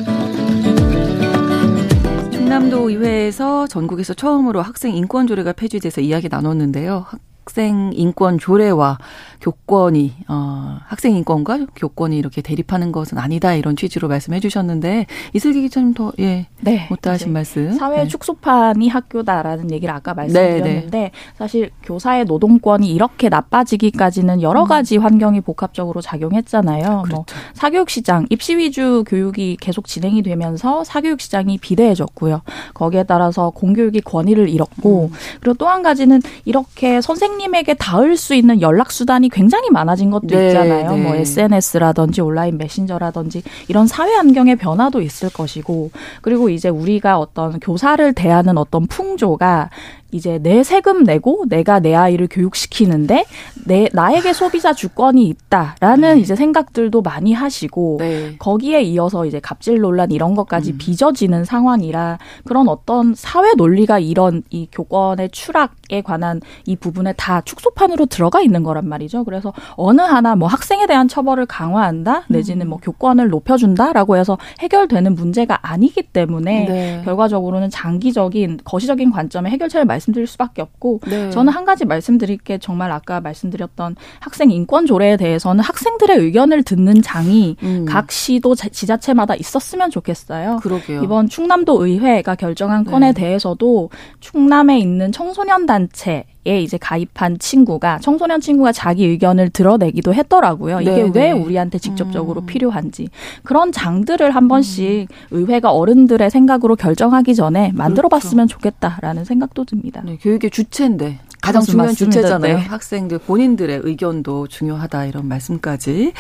[2.31, 7.07] 충남도 의회에서 전국에서 처음으로 학생 인권 조례가 폐지돼서 이야기 나눴는데요.
[7.51, 8.99] 학생 인권 조례와
[9.41, 15.95] 교권이 어 학생 인권과 교권이 이렇게 대립하는 것은 아니다 이런 취지로 말씀해 주셨는데 이슬기 기자님
[15.95, 18.07] 더예 네, 못다 하신 말씀 사회 네.
[18.09, 21.11] 축소판이 학교다라는 얘기를 아까 말씀드렸는데 네, 네.
[21.37, 24.69] 사실 교사의 노동권이 이렇게 나빠지기까지는 여러 음.
[24.69, 25.03] 가지 음.
[25.03, 26.87] 환경이 복합적으로 작용했잖아요.
[26.87, 27.17] 뭐 그렇죠.
[27.17, 32.43] 뭐 사교육 시장 입시 위주 교육이 계속 진행이 되면서 사교육 시장이 비대해졌고요.
[32.75, 35.17] 거기에 따라서 공교육이 권위를 잃었고 음.
[35.41, 40.29] 그리고 또 한 가지는 이렇게 선생님 에게 닿을 수 있는 연락 수단이 굉장히 많아진 것도
[40.29, 40.92] 네, 있잖아요.
[40.92, 41.03] 네.
[41.03, 45.90] 뭐 SNS라든지 온라인 메신저라든지 이런 사회 환경의 변화도 있을 것이고
[46.22, 49.70] 그리고 이제 우리가 어떤 교사를 대하는 어떤 풍조가
[50.12, 53.24] 이제 내 세금 내고 내가 내 아이를 교육시키는데
[53.66, 56.20] 내 나에게 소비자 주권이 있다라는 네.
[56.20, 58.37] 이제 생각들도 많이 하시고 네.
[58.38, 60.79] 거기에 이어서 이제 갑질 논란 이런 것까지 음.
[60.79, 67.40] 빚어지는 상황이라 그런 어떤 사회 논리가 이런 이 교권의 추락 에 관한 이 부분에 다
[67.42, 69.24] 축소판으로 들어가 있는 거란 말이죠.
[69.24, 72.81] 그래서 어느 하나 뭐 학생에 대한 처벌을 강화한다 내지는 뭐 음.
[72.81, 77.03] 교권을 높여준다라고 해서 해결되는 문제가 아니기 때문에 네.
[77.05, 81.31] 결과적으로는 장기적인 거시적인 관점의 해결책을 말 말씀드릴 수밖에 없고 네.
[81.31, 87.03] 저는 한 가지 말씀드릴 게 정말 아까 말씀드렸던 학생 인권 조례에 대해서는 학생들의 의견을 듣는
[87.03, 87.85] 장이 음.
[87.87, 90.59] 각 시도 지자체마다 있었으면 좋겠어요.
[90.62, 91.03] 그러게요.
[91.03, 93.20] 이번 충남도 의회가 결정한 건에 네.
[93.20, 100.81] 대해서도 충남에 있는 청소년 단 체에 이제 가입한 친구가 청소년 친구가 자기 의견을 드러내기도 했더라고요.
[100.81, 101.11] 이게 네네.
[101.14, 101.33] 왜 네.
[101.33, 102.47] 우리한테 직접적으로 음.
[102.47, 103.09] 필요한지
[103.43, 105.16] 그런 장들을 한 번씩 음.
[105.31, 108.59] 의회가 어른들의 생각으로 결정하기 전에 만들어봤으면 그렇죠.
[108.59, 110.03] 좋겠다라는 생각도 듭니다.
[110.05, 112.16] 네, 교육의 주체인데 가장 중요한 맞습니다.
[112.16, 112.57] 주체잖아요.
[112.57, 112.62] 네.
[112.62, 116.12] 학생들 본인들의 의견도 중요하다 이런 말씀까지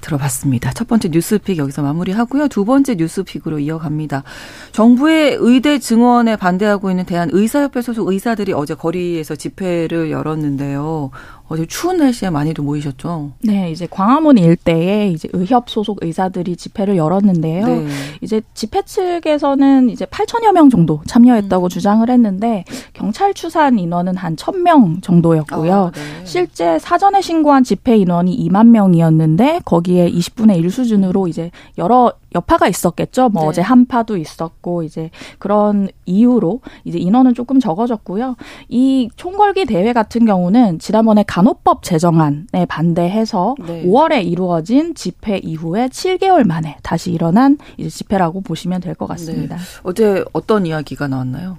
[0.00, 0.72] 들어봤습니다.
[0.72, 2.48] 첫 번째 뉴스픽 여기서 마무리하고요.
[2.48, 4.22] 두 번째 뉴스픽으로 이어갑니다.
[4.72, 11.10] 정부의 의대 증원에 반대하고 있는 대한 의사협회 소속 의사들이 어제 거리에서 집회를 열었는데요.
[11.48, 13.32] 어제 추운 날씨에 많이도 모이셨죠?
[13.42, 17.66] 네, 이제 광화문 일대에 이제 의협 소속 의사들이 집회를 열었는데요.
[17.66, 17.86] 네.
[18.20, 21.68] 이제 집회 측에서는 이제 8천여 명 정도 참여했다고 음.
[21.68, 25.74] 주장을 했는데 경찰 추산 인원은 한 1,000명 정도였고요.
[25.74, 26.00] 아, 네.
[26.24, 33.30] 실제 사전에 신고한 집회 인원이 2만 명이었는데 거기에 20분의 1 수준으로 이제 여러 여파가 있었겠죠.
[33.30, 33.48] 뭐 네.
[33.48, 38.36] 어제 한파도 있었고 이제 그런 이유로 이제 인원은 조금 적어졌고요.
[38.68, 43.84] 이 총궐기 대회 같은 경우는 지난번에 간호법 제정안에 반대해서 네.
[43.84, 49.54] 5월에 이루어진 집회 이후에 7개월 만에 다시 일어난 이제 집회라고 보시면 될 것 같습니다.
[49.54, 49.62] 네.
[49.84, 51.56] 어제 어떤 이야기가 나왔나요?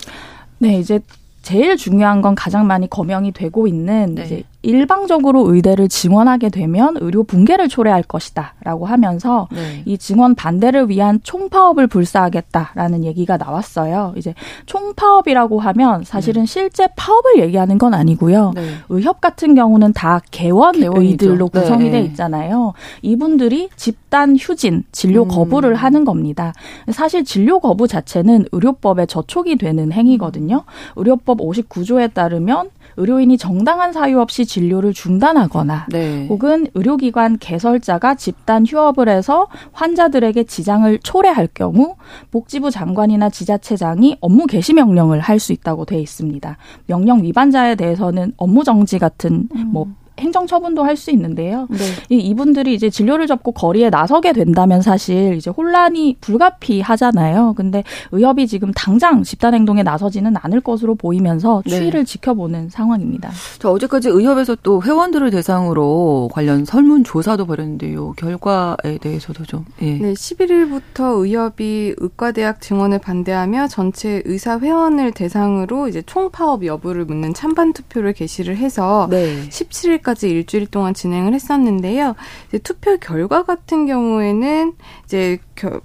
[0.57, 0.99] 네, 이제
[1.43, 4.25] 제일 중요한 건 가장 많이 거명이 되고 있는 네.
[4.25, 9.83] 이제 일방적으로 의대를 증원하게 되면 의료 붕괴를 초래할 것이다라고 하면서 네.
[9.85, 14.13] 이 증원 반대를 위한 총파업을 불사하겠다라는 얘기가 나왔어요.
[14.17, 14.33] 이제
[14.65, 16.45] 총파업이라고 하면 사실은 네.
[16.45, 18.51] 실제 파업을 얘기하는 건 아니고요.
[18.53, 18.69] 네.
[18.89, 22.01] 의협 같은 경우는 다 개원 의들로 구성이 돼 네.
[22.01, 22.73] 있잖아요.
[23.01, 25.29] 이분들이 집단 휴진, 진료 음.
[25.29, 25.75] 거부를 음.
[25.75, 26.53] 하는 겁니다.
[26.91, 30.63] 사실 진료 거부 자체는 의료법에 저촉이 되는 행위거든요.
[30.97, 36.27] 의료법 59조에 따르면 의료인이 정당한 사유 없이 진료를 중단하거나 네.
[36.27, 41.95] 혹은 의료기관 개설자가 집단 휴업을 해서 환자들에게 지장을 초래할 경우
[42.31, 46.57] 복지부 장관이나 지자체장이 업무 개시 명령을 할 수 있다고 돼 있습니다.
[46.85, 49.69] 명령 위반자에 대해서는 업무 정지 같은 음.
[49.71, 49.87] 뭐
[50.19, 51.65] 행정 처분도 할 수 있는데요.
[51.69, 51.77] 네.
[52.09, 57.53] 이 이분들이 이제 진료를 접고 거리에 나서게 된다면 사실 이제 혼란이 불가피하잖아요.
[57.55, 61.77] 근데 의협이 지금 당장 집단 행동에 나서지는 않을 것으로 보이면서 네.
[61.77, 62.05] 추이를 네.
[62.05, 63.31] 지켜보는 상황입니다.
[63.59, 68.13] 자, 어제까지 의협에서 또 회원들을 대상으로 관련 설문 조사도 벌였는데요.
[68.17, 69.97] 결과에 대해서도 좀 예.
[69.97, 77.71] 네, 11일부터 의협이 의과대학 증원을 반대하며 전체 의사 회원을 대상으로 이제 총파업 여부를 묻는 찬반
[77.71, 79.47] 투표를 개시를 해서 네.
[79.49, 82.15] 17일까지 일주일 동안 진행을 했었는데요.
[82.49, 84.73] 이제 투표 결과 같은 경우에는
[85.05, 85.81] 이제 겨,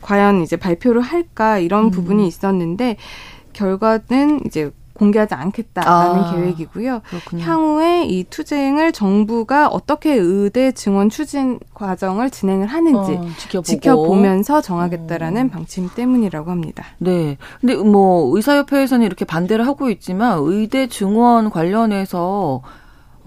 [0.00, 1.90] 과연 이제 발표를 할까 이런 음.
[1.90, 2.96] 부분이 있었는데
[3.52, 7.02] 결과는 이제 공개하지 않겠다라는 아, 계획이고요.
[7.04, 7.42] 그렇군요.
[7.44, 14.16] 향후에 이 투쟁을 정부가 어떻게 의대 증원 추진 과정을 진행을 하는지 어, 지켜보고.
[14.16, 15.50] 면서 정하겠다라는 어.
[15.50, 16.84] 방침 때문이라고 합니다.
[16.98, 17.36] 네.
[17.60, 22.62] 근데 뭐 의사협회에서는 이렇게 반대를 하고 있지만 의대 증원 관련해서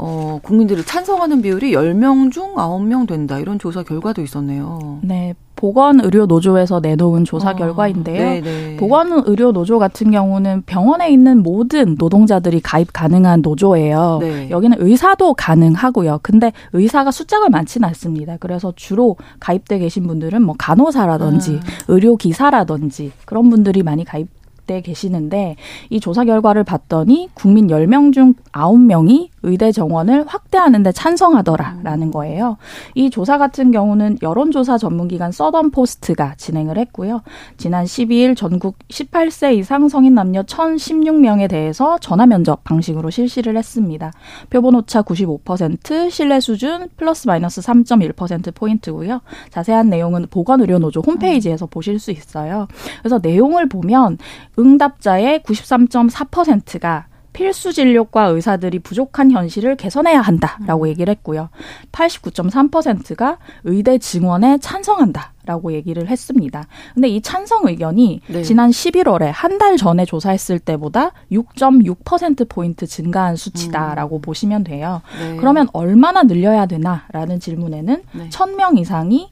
[0.02, 3.38] 어, 국민들을 찬성하는 비율이 10명 중 9명 된다.
[3.38, 5.00] 이런 조사 결과도 있었네요.
[5.02, 5.36] 네.
[5.58, 8.42] 보건의료노조에서 내놓은 조사 아, 결과인데요.
[8.42, 8.78] 네네.
[8.78, 14.20] 보건의료노조 같은 경우는 병원에 있는 모든 노동자들이 가입 가능한 노조예요.
[14.22, 14.50] 네.
[14.50, 16.20] 여기는 의사도 가능하고요.
[16.24, 18.38] 근데 의사가 숫자가 많지는 않습니다.
[18.40, 21.84] 그래서 주로 가입돼 계신 분들은 뭐 간호사라든지 아.
[21.90, 24.30] 의료기사라든지 그런 분들이 많이 가입
[24.70, 25.56] 때 계시는데
[25.90, 32.58] 이 조사 결과를 봤더니 국민 10명 중 9명이 의대 정원을 확대하는 데 찬성하더라라는 거예요.
[32.94, 37.22] 이 조사 같은 경우는 여론조사 전문기관 서던 포스트가 진행을 했고요.
[37.58, 44.12] 지난 12일 전국 18세 이상 성인 남녀 1,016명에 대해서 전화 면접 방식으로 실시를 했습니다.
[44.52, 49.22] 표본 오차 95%, 신뢰 수준 플러스 마이너스 3.1% 포인트고요.
[49.50, 52.68] 자세한 내용은 보건의료노조 홈페이지에서 보실 수 있어요.
[53.00, 54.18] 그래서 내용을 보면
[54.60, 60.88] 응답자의 93.4%가 필수 진료과 의사들이 부족한 현실을 개선해야 한다라고 음.
[60.90, 61.50] 얘기를 했고요.
[61.92, 66.66] 89.3%가 의대 증원에 찬성한다 라고 얘기를 했습니다.
[66.94, 68.44] 근데 이 찬성 의견이 네.
[68.44, 74.22] 지난 11월에 한 달 전에 조사했을 때보다 6.6% 포인트 증가한 수치다라고 음.
[74.22, 75.02] 보시면 돼요.
[75.20, 75.36] 네.
[75.38, 78.30] 그러면 얼마나 늘려야 되나라는 질문에는 네.
[78.30, 79.30] 1000명 이상이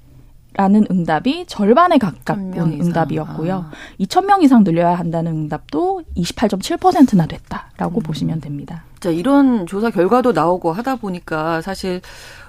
[0.58, 3.70] 라는 응답이 절반에 가깝은 응답이었고요.
[3.70, 3.72] 아.
[4.00, 8.04] 2,000명 이상 늘려야 한다는 응답도 28.7%나 됐다라고 음.
[8.04, 8.84] 보시면 됩니다.
[9.00, 12.02] 자, 이런 조사 결과도 나오고 하다 보니까 사실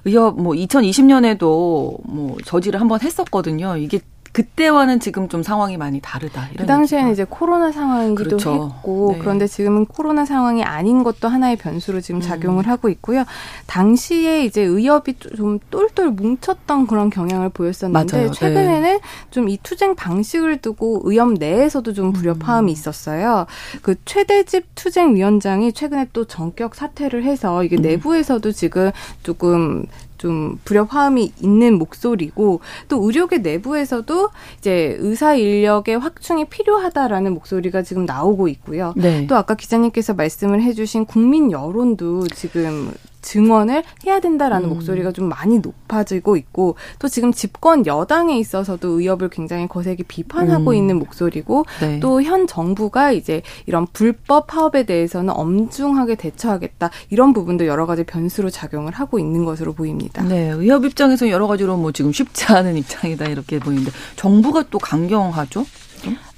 [0.07, 3.77] 의협 뭐 2020년에도 뭐 저지를 한번 했었거든요.
[3.77, 4.01] 이게
[4.33, 6.49] 그때와는 지금 좀 상황이 많이 다르다.
[6.57, 8.73] 그 당시에는 이제 코로나 상황이기도 그렇죠.
[8.77, 9.19] 했고 네.
[9.19, 12.23] 그런데 지금은 코로나 상황이 아닌 것도 하나의 변수로 지금 음.
[12.23, 12.71] 작용을 음.
[12.71, 13.25] 하고 있고요.
[13.67, 18.31] 당시에 이제 의협이 좀 똘똘 뭉쳤던 그런 경향을 보였었는데 맞아요.
[18.31, 19.01] 최근에는 네.
[19.31, 22.73] 좀이 투쟁 방식을 두고 의협 내에서도 좀 불협화음이 음.
[22.73, 23.47] 있었어요.
[23.83, 27.83] 그 최대집 투쟁 위원장이 최근에 또 전격 사퇴를 해서 이게 음.
[27.83, 28.91] 내부에서도 지금
[29.23, 29.87] 조금
[30.19, 38.49] 좀 불협화음이 있는 목소리고 또 의료계 내부에서도 이제 의사 인력의 확충이 필요하다라는 목소리가 지금 나오고
[38.49, 38.93] 있고요.
[38.97, 39.27] 네.
[39.27, 42.93] 또 아까 기자님께서 말씀을 해주신 국민 여론도 지금
[43.29, 44.75] 증언을 해야 된다라는 음.
[44.75, 50.75] 목소리가 좀 많이 높아지고 있고 또 지금 집권 여당에 있어서도 의협을 굉장히 거세게 비판하고 음.
[50.75, 52.01] 있는 목소리고 네.
[52.01, 58.95] 또현 정부가 이제 이런 불법 파업에 대해서는 엄중하게 대처하겠다 이런 부분도 여러 가지 변수로 작용을
[58.95, 60.23] 하고 있는 것으로 보입니다.
[60.23, 65.67] 네, 의협 입장에서 여러 가지로 뭐 지금 쉽지 않은 입장이다 이렇게 보이는데 정부가 또 강경하죠?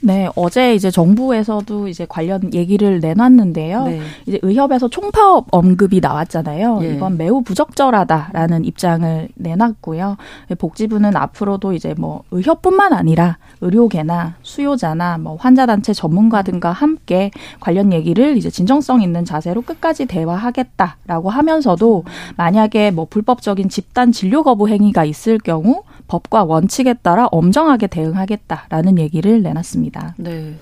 [0.03, 3.85] 네, 어제 이제 정부에서도 이제 관련 얘기를 내놨는데요.
[3.85, 4.01] 네.
[4.27, 6.81] 이제 의협에서 총파업 언급이 나왔잖아요.
[6.83, 6.95] 예.
[6.95, 10.17] 이건 매우 부적절하다라는 입장을 내놨고요.
[10.59, 18.37] 복지부는 앞으로도 이제 뭐 의협뿐만 아니라 의료계나 수요자나 뭐 환자단체 전문가 등과 함께 관련 얘기를
[18.39, 22.05] 이제 진정성 있는 자세로 끝까지 대화하겠다라고 하면서도
[22.37, 29.43] 만약에 뭐 불법적인 집단 진료 거부 행위가 있을 경우 법과 원칙에 따라 엄정하게 대응하겠다라는 얘기를
[29.43, 30.17] 내놨습니다.
[30.19, 30.57] 네.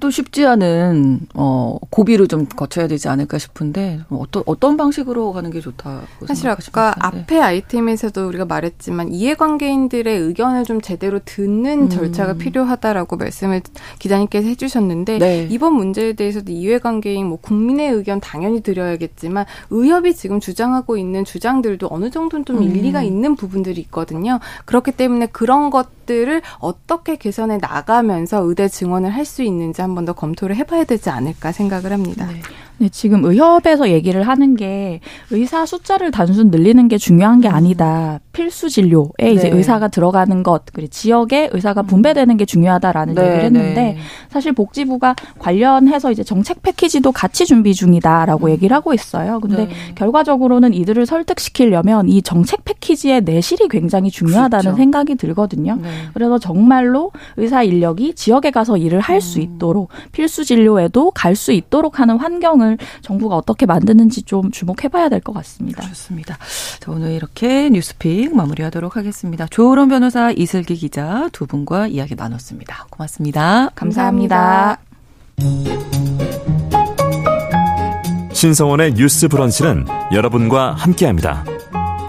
[0.00, 5.60] 또 쉽지 않은 어 고비를 좀 거쳐야 되지 않을까 싶은데 어떤 어떤 방식으로 가는 게
[5.60, 11.88] 좋다고 사실 아까 앞에 아이템에서도 우리가 말했지만 이해관계인들의 의견을 좀 제대로 듣는 음.
[11.88, 13.62] 절차가 필요하다라고 말씀을
[13.98, 15.48] 기자님께서 해주셨는데 네.
[15.50, 22.10] 이번 문제에 대해서도 이해관계인 뭐 국민의 의견 당연히 드려야겠지만 의협이 지금 주장하고 있는 주장들도 어느
[22.10, 22.62] 정도는 좀 음.
[22.62, 24.40] 일리가 있는 부분들이 있거든요.
[24.66, 30.04] 그렇기 때문에 그런 것들을 어떻게 개선해 나가면서 의대 증원을 할 수 있는 있는지 한 번
[30.04, 32.26] 더 검토를 해봐야 되지 않을까 생각을 합니다.
[32.26, 32.42] 네.
[32.80, 38.20] 네, 지금 의협에서 얘기를 하는 게 의사 숫자를 단순 늘리는 게 중요한 게 아니다.
[38.32, 39.32] 필수 진료에 네.
[39.32, 43.96] 이제 의사가 들어가는 것, 그리고 지역에 의사가 분배되는 게 중요하다라는 네, 얘기를 했는데 네.
[44.30, 48.50] 사실 복지부가 관련해서 이제 정책 패키지도 같이 준비 중이다라고 음.
[48.52, 49.40] 얘기를 하고 있어요.
[49.40, 49.72] 근데 네.
[49.96, 54.76] 결과적으로는 이들을 설득시키려면 이 정책 패키지의 내실이 굉장히 중요하다는 그렇죠.
[54.76, 55.78] 생각이 들거든요.
[55.82, 55.90] 네.
[56.14, 59.42] 그래서 정말로 의사 인력이 지역에 가서 일을 할수 음.
[59.42, 65.20] 있도록 필수 진료에도 갈 수 있도록 하는 환경을 시스템을 정부가 어떻게 만드는지 좀 주목해봐야 될
[65.20, 65.86] 것 같습니다.
[65.88, 66.38] 좋습니다.
[66.80, 69.46] 자, 오늘 이렇게 뉴스픽 마무리하도록 하겠습니다.
[69.48, 72.86] 조으론 변호사, 이슬기 기자 두 분과 이야기 나눴습니다.
[72.90, 73.70] 고맙습니다.
[73.74, 74.78] 감사합니다.
[78.32, 81.44] 신성원의 뉴스 브런치는 여러분과 함께합니다.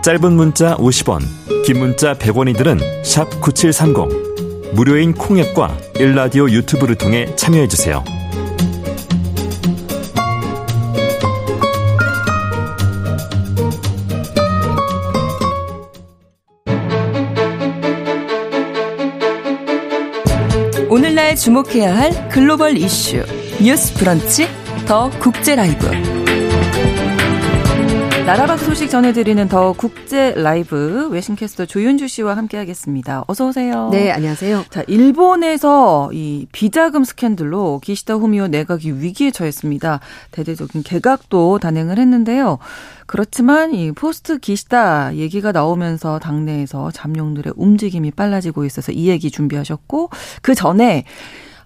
[0.04, 1.22] 짧은 문자 50원,
[1.66, 3.04] 긴 문자 100원이들은
[3.42, 4.74] 9730.
[4.74, 8.21] 무료인 콩앱과 일라디오 유튜브를 통해 참여해주세요.
[21.42, 23.26] 주목해야 할 글로벌 이슈.
[23.60, 24.48] 뉴스 브런치
[24.86, 25.90] 더 국제 라이브
[28.32, 33.26] 나라 밖 소식 전해드리는 더 국제 라이브 외신캐스터 조윤주 씨와 함께하겠습니다.
[33.28, 33.90] 어서 오세요.
[33.92, 34.64] 네, 안녕하세요.
[34.70, 40.00] 자, 일본에서 이 비자금 스캔들로 기시다 후미오 내각이 위기에 처했습니다.
[40.32, 42.60] 대대적인 개각도 단행을 했는데요.
[43.06, 50.10] 그렇지만 이 포스트 기시다 얘기가 나오면서 당내에서 잠룡들의 움직임이 빨라지고 있어서 이 얘기 준비하셨고
[50.42, 51.04] 그 전에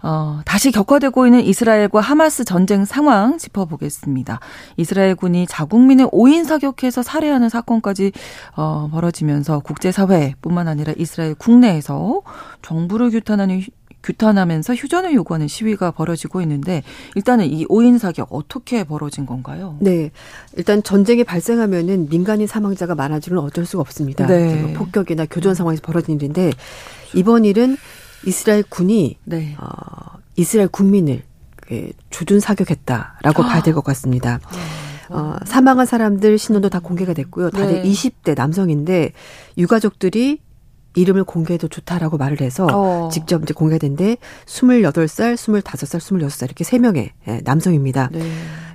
[0.02, 4.40] 어, 다시 격화되고 있는 이스라엘과 하마스 전쟁 상황 짚어보겠습니다.
[4.78, 8.12] 이스라엘 군이 자국민의 오인 사격해서 살해하는 사건까지
[8.56, 12.22] 어, 벌어지면서 국제사회뿐만 아니라 이스라엘 국내에서
[12.62, 13.62] 정부를 규탄하는
[14.06, 16.84] 규탄하면서 휴전을 요구하는 시위가 벌어지고 있는데
[17.16, 19.78] 일단은 이 오인 사격 어떻게 벌어진 건가요?
[19.80, 20.12] 네.
[20.56, 24.28] 일단 전쟁이 발생하면은 민간인 사망자가 많아지는 어쩔 수가 없습니다.
[24.28, 24.62] 네.
[24.62, 26.52] 뭐 폭격이나 교전 상황에서 벌어진 일인데
[27.16, 27.78] 이번 일은
[28.26, 29.56] 이스라엘 군이 네.
[29.60, 29.66] 어,
[30.36, 31.24] 이스라엘 국민을
[32.10, 33.48] 조준 사격했다라고 아.
[33.48, 34.40] 봐야 될 것 같습니다.
[34.44, 35.16] 아.
[35.16, 37.52] 어, 사망한 사람들 신원도 다 공개가 됐고요.
[37.52, 37.84] 다들 네.
[37.84, 39.12] 20대 남성인데
[39.58, 40.40] 유가족들이
[40.98, 43.10] 이름을 공개해도 좋다라고 말을 해서 어.
[43.12, 44.16] 직접 이제 공개된데
[44.46, 48.10] 28살, 25살, 26살 이렇게 3명의 예, 남성입니다.
[48.14, 48.32] 네.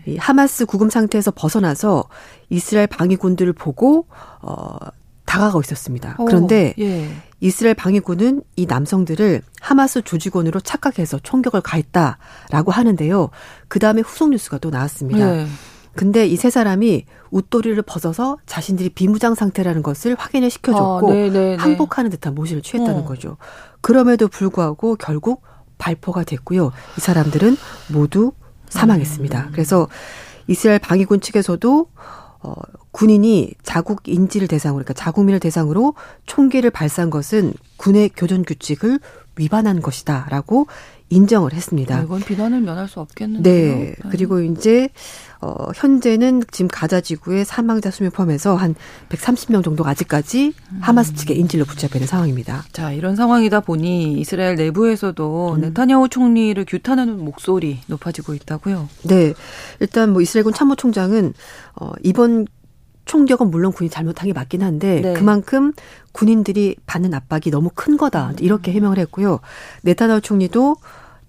[0.07, 2.05] 이 하마스 구금 상태에서 벗어나서
[2.51, 4.07] 이스라엘 방위군들을 보고
[4.43, 4.77] 어
[5.25, 6.17] 다가가고 있었습니다.
[6.19, 6.25] 어.
[6.27, 7.09] 그런데 예.
[7.41, 13.31] 이스라엘 방위군은 이 남성들을 하마스 조직원으로 착각해서 총격을 가했다라고 하는데요.
[13.69, 15.33] 그 다음에 후속 뉴스가 또 나왔습니다.
[15.33, 15.47] 네.
[15.97, 21.31] 근데 이 세 사람이 웃도리를 벗어서 자신들이 비무장 상태라는 것을 확인을 시켜줬고 아, 네, 네,
[21.31, 21.55] 네.
[21.57, 23.05] 항복하는 듯한 모습을 취했다는 어.
[23.05, 23.37] 거죠.
[23.81, 25.43] 그럼에도 불구하고 결국
[25.79, 26.73] 발포가 됐고요.
[26.97, 27.57] 이 사람들은
[27.89, 28.33] 모두
[28.69, 29.47] 사망했습니다.
[29.47, 29.49] 음.
[29.53, 29.89] 그래서
[30.47, 31.87] 이스라엘 방위군 측에서도
[32.43, 32.55] 어,
[32.93, 35.95] 군인이 자국 인지를 대상으로, 그러니까 자국민을 대상으로
[36.27, 39.01] 총기를 발사한 것은 군의 교전 규칙을
[39.37, 40.67] 위반한 것이다라고
[41.11, 41.99] 인정을 했습니다.
[41.99, 43.75] 네, 이건 비난을 면할 수 없겠는데요.
[43.77, 43.85] 네.
[43.85, 43.95] 네.
[44.11, 44.89] 그리고 이제
[45.41, 48.75] 어 현재는 지금 가자 지구의 사망자 수명 포함해서 한
[49.09, 50.79] 130명 정도가 아직까지 음.
[50.81, 52.65] 하마스 측의 인질로 붙잡혀 있는 상황입니다.
[52.73, 55.61] 자, 이런 상황이다 보니 이스라엘 내부에서도 음.
[55.61, 58.89] 네타냐후 총리를 규탄하는 목소리 높아지고 있다고요.
[59.05, 59.35] 네.
[59.81, 61.35] 일단 뭐 이스라엘군 참모총장은
[61.81, 62.47] 어 이번
[63.07, 65.13] 총격은 물론 군이 잘못한 게 맞긴 한데 네.
[65.15, 65.73] 그만큼
[66.13, 69.41] 군인들이 받는 압박이 너무 큰 거다 이렇게 해명을 했고요.
[69.83, 70.77] 네타냐후 총리도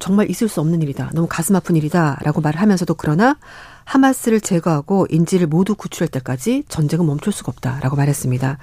[0.01, 1.11] 정말 있을 수 없는 일이다.
[1.13, 3.37] 너무 가슴 아픈 일이다라고 말을 하면서도 그러나
[3.85, 8.57] 하마스를 제거하고 인지를 모두 구출할 때까지 전쟁은 멈출 수가 없다라고 말했습니다.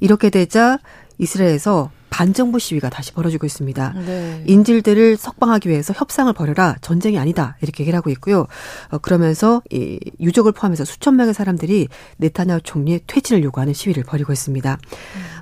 [0.00, 0.78] 이렇게 되자
[1.18, 1.90] 이스라엘에서
[2.20, 3.94] 반정부 시위가 다시 벌어지고 있습니다.
[4.04, 4.44] 네.
[4.46, 8.46] 인질들을 석방하기 위해서 협상을 벌여라 전쟁이 아니다 이렇게 얘기를 하고 있고요.
[8.90, 14.78] 어, 그러면서 이 유족을 포함해서 수천 명의 사람들이 네타냐후 총리의 퇴진을 요구하는 시위를 벌이고 있습니다.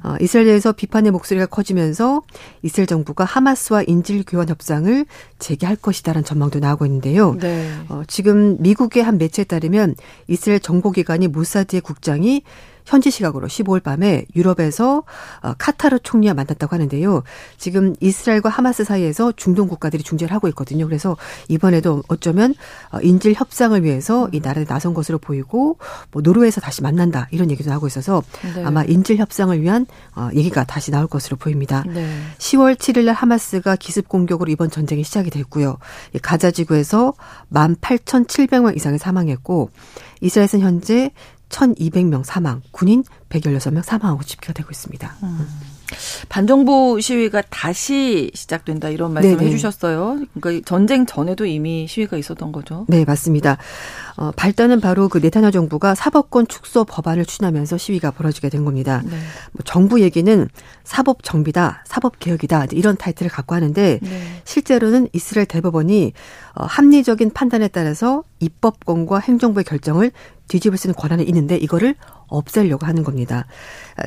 [0.05, 2.23] 어, 이스라엘에서 비판의 목소리가 커지면서
[2.63, 5.05] 이스라엘 정부가 하마스와 인질 교환 협상을
[5.41, 7.35] 재개할 것이다라는 전망도 나오고 있는데요.
[7.41, 7.73] 네.
[7.89, 9.97] 어, 지금 미국의 한 매체에 따르면
[10.29, 12.45] 이스라엘 정보기관이 모사드의 국장이
[12.89, 15.05] 현지 시각으로 15일 밤에 유럽에서
[15.43, 17.23] 어, 카타르 총리와 만났다고 하는데요.
[17.59, 20.87] 지금 이스라엘과 하마스 사이에서 중동 국가들이 중재를 하고 있거든요.
[20.87, 21.17] 그래서
[21.49, 22.55] 이번에도 어쩌면
[22.91, 25.77] 어, 인질 협상을 위해서 이 나라에 나선 것으로 보이고
[26.13, 28.23] 뭐 노르웨이에서 다시 만난다 이런 얘기도 나오고 있어서
[28.55, 28.65] 네.
[28.65, 29.87] 아마 인질 협상을 위한
[30.17, 31.85] 어, 얘기가 다시 나올 것으로 보입니다.
[31.87, 32.09] 네.
[32.39, 35.77] 10월 7일 날 하마스가 기습 공격으로 이번 전쟁이 시작이 됐고요.
[36.23, 37.13] 가자 지구에서
[37.53, 39.69] 18,700명 이상이 사망했고
[40.21, 41.13] 이스라엘은 현재
[41.49, 45.17] 1,200명 사망, 군인 116명 사망하고 집계가 되고 있습니다.
[45.23, 45.47] 음.
[46.29, 49.51] 반정부 시위가 다시 시작된다 이런 말씀을 네네.
[49.51, 50.21] 해주셨어요.
[50.39, 52.85] 그러니까 전쟁 전에도 이미 시위가 있었던 거죠.
[52.89, 53.57] 네, 맞습니다.
[54.17, 59.03] 어, 발단은 바로 그 네타냐 정부가 사법권 축소 법안을 추진하면서 시위가 벌어지게 된 겁니다.
[59.05, 59.11] 네.
[59.53, 60.49] 뭐 정부 얘기는
[60.85, 64.43] 사법 정비다, 사법 개혁이다 이런 타이틀을 갖고 하는데 네.
[64.45, 66.13] 실제로는 이스라엘 대법원이
[66.55, 70.13] 어, 합리적인 판단에 따라서 입법권과 행정부의 결정을
[70.49, 71.95] 뒤집을 수 있는 권한이 있는데 이거를
[72.27, 73.47] 없애려고 하는 겁니다.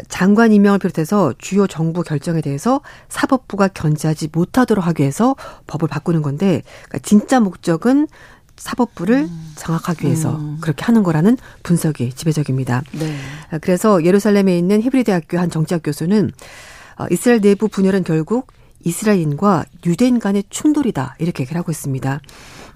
[0.08, 5.36] 장관 임명을 비롯해서 주요 정부 결정에 대해서 사법부가 견제하지 못하도록 하기 위해서
[5.68, 8.08] 법을 바꾸는 건데 그러니까 진짜 목적은
[8.58, 9.54] 사법부를 음.
[9.56, 10.58] 장악하기 위해서 음.
[10.62, 12.84] 그렇게 하는 거라는 분석이 지배적입니다.
[12.92, 13.16] 네.
[13.62, 16.32] 그래서 예루살렘에 있는 히브리 대학교 한 정치학 교수는
[17.00, 18.48] 어, 이스라엘 내부 분열은 결국
[18.84, 22.22] 이스라엘인과 유대인 간의 충돌이다 이렇게 얘기를 하고 있습니다.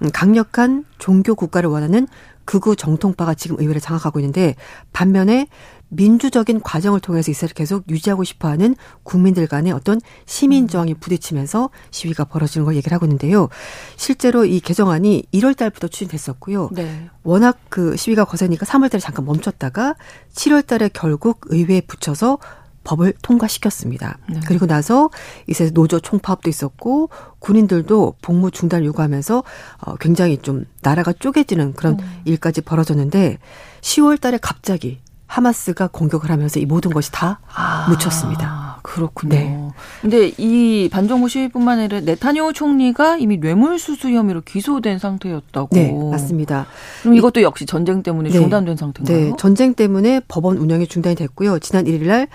[0.02, 2.08] 음, 강력한 종교 국가를 원하는
[2.46, 4.56] 극우 정통파가 지금 의회를 장악하고 있는데
[4.94, 5.48] 반면에
[5.90, 12.66] 민주적인 과정을 통해서 이스라엘을 계속 유지하고 싶어하는 국민들 간의 어떤 시민 저항이 부딪히면서 시위가 벌어지는
[12.66, 13.50] 걸 얘기를 하고 있는데요.
[13.96, 16.70] 실제로 이 개정안이 1월 달부터 추진됐었고요.
[16.74, 17.10] 네.
[17.24, 19.96] 워낙 그 시위가 거세니까 3월 달에 잠깐 멈췄다가
[20.34, 22.40] 7월 달에 결국 의회에 붙여서
[22.86, 24.18] 법을 통과시켰습니다.
[24.30, 24.40] 네.
[24.48, 25.10] 그리고 나서
[25.48, 27.10] 이제 노조 총파업도 있었고
[27.40, 29.44] 군인들도 복무 중단을 요구하면서
[29.82, 32.22] 어 굉장히 좀 나라가 쪼개지는 그런 음.
[32.24, 33.40] 일까지 벌어졌는데
[33.82, 38.65] 10월 달에 갑자기 하마스가 공격을 하면서 이 모든 것이 다 아, 묻혔습니다.
[38.86, 39.36] 그렇군요.
[39.36, 39.70] 네.
[40.02, 45.70] 근데 이 반정부 시위뿐만 아니라 네타냐후 총리가 이미 뇌물수수 혐의로 기소된 상태였다고.
[45.72, 46.68] 네, 맞습니다.
[47.02, 48.38] 그럼 이것도 역시 전쟁 때문에 네.
[48.38, 49.18] 중단된 상태인가요?
[49.18, 51.58] 네, 전쟁 때문에 법원 운영이 중단이 됐고요.
[51.60, 52.28] 지난 1일 날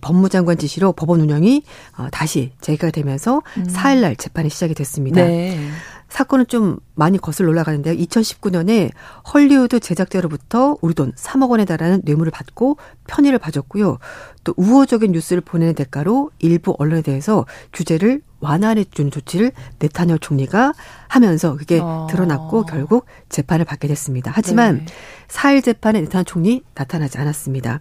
[0.00, 1.64] 법무장관 지시로 법원 운영이
[1.98, 3.66] 어, 다시 재개가 되면서 음.
[3.66, 5.24] 4일 날 재판이 시작이 됐습니다.
[5.24, 5.58] 네.
[6.08, 7.94] 사건은 좀 많이 거슬러 올라가는데요.
[7.96, 8.90] 2019년에
[9.32, 12.76] 헐리우드 제작자로부터 우리 돈 3억 원에 달하는 뇌물을 받고
[13.06, 13.98] 편의를 봐줬고요.
[14.44, 20.72] 또 우호적인 뉴스를 보내는 대가로 일부 언론에 대해서 규제를 완화해 준 조치를 네타냐후 총리가
[21.08, 22.06] 하면서 그게 어.
[22.10, 24.30] 드러났고 결국 재판을 받게 됐습니다.
[24.34, 24.86] 하지만 네.
[25.28, 27.80] 4일 재판에 네타냐후 총리 나타나지 않았습니다.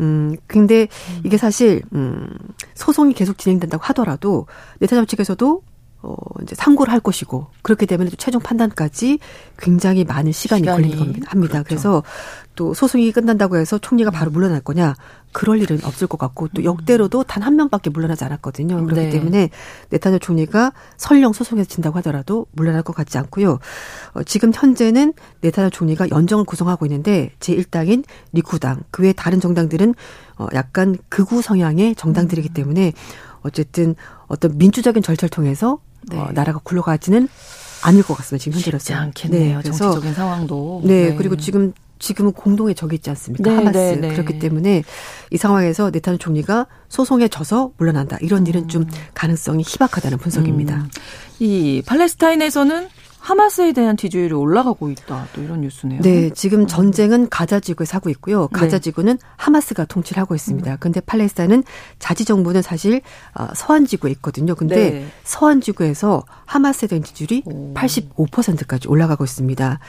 [0.00, 0.86] 음, 근데
[1.24, 2.28] 이게 사실, 음,
[2.74, 4.46] 소송이 계속 진행된다고 하더라도
[4.78, 5.62] 네타냐후 측에서도
[6.06, 9.18] 어, 이제 상고를 할 것이고 그렇게 되면 또 최종 판단까지
[9.58, 11.30] 굉장히 많은 시간이, 시간이 걸리는 겁니다.
[11.30, 11.52] 합니다.
[11.62, 11.68] 그렇죠.
[11.68, 12.02] 그래서
[12.54, 14.94] 또 소송이 끝난다고 해서 총리가 바로 물러날 거냐
[15.32, 16.64] 그럴 일은 없을 것 같고 또 음.
[16.64, 18.76] 역대로도 단 한 명밖에 물러나지 않았거든요.
[18.86, 19.10] 그렇기 네.
[19.10, 19.50] 때문에
[19.90, 23.58] 네타냐 총리가 설령 소송에서 진다고 하더라도 물러날 것 같지 않고요.
[24.14, 29.94] 어, 지금 현재는 네타냐 총리가 연정을 구성하고 있는데 제1당인 리쿠당 그 외 다른 정당들은
[30.38, 32.54] 어, 약간 극우 성향의 정당들이기 음.
[32.54, 32.92] 때문에
[33.42, 33.94] 어쨌든
[34.26, 36.18] 어떤 민주적인 절차를 통해서 네.
[36.18, 37.28] 어, 나라가 굴러가지는
[37.82, 38.42] 않을 것 같습니다.
[38.42, 38.82] 지금 현재로서.
[38.82, 39.56] 쉽지 않겠네요.
[39.56, 40.82] 네, 그래서 정치적인 상황도.
[40.84, 41.14] 네, 네.
[41.16, 43.50] 그리고 지금 지금은 공동의 적이 있지 않습니까?
[43.50, 43.78] 네, 하마스.
[43.78, 44.12] 네, 네.
[44.12, 44.82] 그렇기 때문에
[45.30, 48.18] 이 상황에서 네타냐 총리가 소송에 져서 물러난다.
[48.20, 48.88] 이런 일은 좀 음.
[49.14, 50.76] 가능성이 희박하다는 분석입니다.
[50.76, 50.90] 음.
[51.38, 52.88] 이 팔레스타인에서는
[53.26, 55.26] 하마스에 대한 지지율이 올라가고 있다.
[55.32, 56.00] 또 이런 뉴스네요.
[56.00, 56.66] 네, 지금 음.
[56.68, 58.46] 전쟁은 가자 지구에 사고 있고요.
[58.46, 58.80] 가자 네.
[58.80, 60.70] 지구는 하마스가 통치를 하고 있습니다.
[60.70, 60.76] 음.
[60.78, 61.64] 근데 팔레스타인은
[61.98, 63.00] 자지 정부는 사실
[63.34, 64.54] 어, 서한 지구에 있거든요.
[64.54, 65.06] 근데 네.
[65.24, 67.74] 서한 지구에서 하마스에 대한 지지율이 오.
[67.74, 69.80] 85%까지 올라가고 있습니다.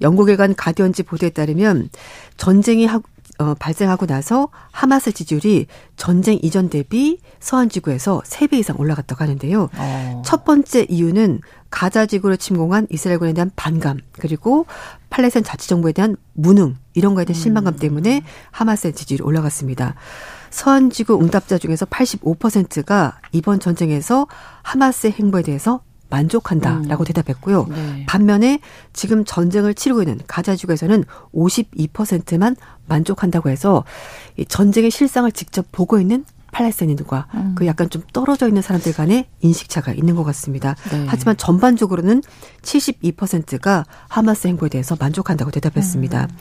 [0.00, 1.90] 영국일간 가디언지 보도에 따르면
[2.38, 3.02] 전쟁이 하,
[3.38, 5.66] 어, 발생하고 나서 하마스 지지율이
[5.96, 9.70] 전쟁 이전 대비 서한 지구에서 3배 이상 올라갔다고 하는데요.
[9.76, 10.22] 어.
[10.24, 14.66] 첫 번째 이유는 가자 지구를 침공한 이스라엘군에 대한 반감 그리고
[15.10, 17.78] 팔레스타인 자치 정부에 대한 무능 이런 거에 대한 실망감 음.
[17.78, 19.94] 때문에 하마스의 지지율이 올라갔습니다.
[20.50, 24.26] 서한 지구 응답자 중에서 85%가 이번 전쟁에서
[24.62, 25.80] 하마스의 행보에 대해서
[26.10, 27.06] 만족한다라고 음.
[27.06, 27.66] 대답했고요.
[27.68, 28.06] 네.
[28.06, 28.60] 반면에
[28.92, 31.04] 지금 전쟁을 치르고 있는 가자 지구에서는
[31.34, 32.56] 52%만
[32.86, 33.84] 만족한다고 해서
[34.36, 37.54] 이 전쟁의 실상을 직접 보고 있는 팔레스타인들과 음.
[37.56, 40.74] 그 약간 좀 떨어져 있는 사람들 간의 인식차가 있는 것 같습니다.
[40.90, 41.04] 네.
[41.06, 42.22] 하지만 전반적으로는
[42.62, 46.22] 72%가 하마스 행보에 대해서 만족한다고 대답했습니다.
[46.22, 46.36] 음.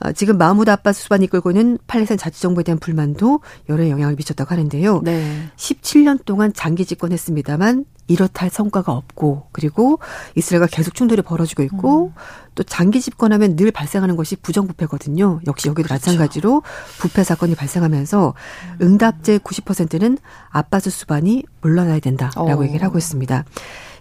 [0.00, 5.00] 어, 지금 마무드 아바스 수반이 이끌고 있는 팔레스타인 자치정부에 대한 불만도 여러 영향을 미쳤다고 하는데요.
[5.02, 5.48] 네.
[5.56, 9.98] 17년 동안 장기 집권했습니다만 이렇다 할 성과가 없고 그리고
[10.36, 12.12] 이스라엘과 계속 충돌이 벌어지고 있고 음.
[12.54, 15.40] 또 장기 집권하면 늘 발생하는 것이 부정부패거든요.
[15.46, 16.10] 역시 여기도 그렇죠.
[16.10, 16.62] 마찬가지로
[16.98, 18.34] 부패 사건이 발생하면서
[18.72, 18.78] 음.
[18.80, 20.18] 응답제 90%는
[20.50, 22.64] 아바스 수반이 물러나야 된다라고 어.
[22.64, 23.44] 얘기를 하고 있습니다.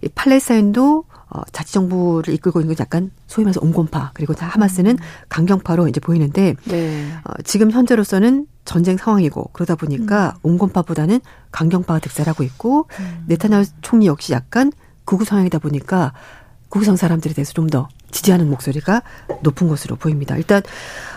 [0.03, 1.05] 이 팔레스타인도
[1.35, 4.97] 어, 자치정부를 이끌고 있는 건 약간 소위 말해서 온건파 그리고 하마스는 음.
[5.27, 7.07] 강경파로 이제 보이는데 네.
[7.25, 10.51] 어, 지금 현재로서는 전쟁 상황이고 그러다 보니까 음.
[10.51, 11.19] 온건파보다는
[11.51, 13.25] 강경파가 득세하고 있고 음.
[13.27, 14.71] 네타냐 총리 역시 약간
[15.03, 16.13] 극우 성향이다 보니까
[16.69, 19.01] 고기성 사람들에 대해서 좀 더 지지하는 목소리가
[19.41, 20.37] 높은 것으로 보입니다.
[20.37, 20.61] 일단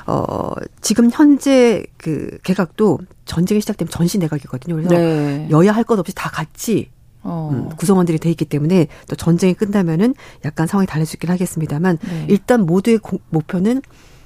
[0.07, 0.51] 어
[0.81, 4.75] 지금 현재 그 개각도 전쟁이 시작되면 전시 내각이거든요.
[4.75, 5.47] 그래서 네.
[5.51, 6.91] 여야 할 것 없이 다 같이
[7.29, 7.51] 어.
[7.53, 10.15] 음, 구성원들이 돼 있기 때문에 또 전쟁이 끝나면은
[10.45, 12.27] 약간 상황이 달라질 수 있긴 하겠습니다만 네.
[12.29, 13.83] 일단 모두의 고, 목표는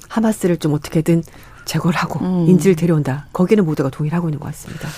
[0.08, 1.22] 하마스를 좀 어떻게든
[1.64, 2.46] 제거를 하고 음.
[2.48, 3.26] 인질을 데려온다.
[3.32, 4.88] 거기는 모두가 동의를 하고 있는 것 같습니다.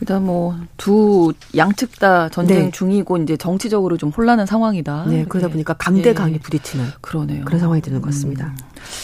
[0.00, 2.70] 일단 뭐 두 양측 다 전쟁 네.
[2.70, 5.04] 중이고 이제 정치적으로 좀 혼란한 상황이다.
[5.08, 6.38] 네, 그러다 보니까 강대 강이 네.
[6.38, 7.44] 부딪히는 그러네요.
[7.44, 8.46] 그런 상황이 되는 것 같습니다.
[8.46, 8.56] 음.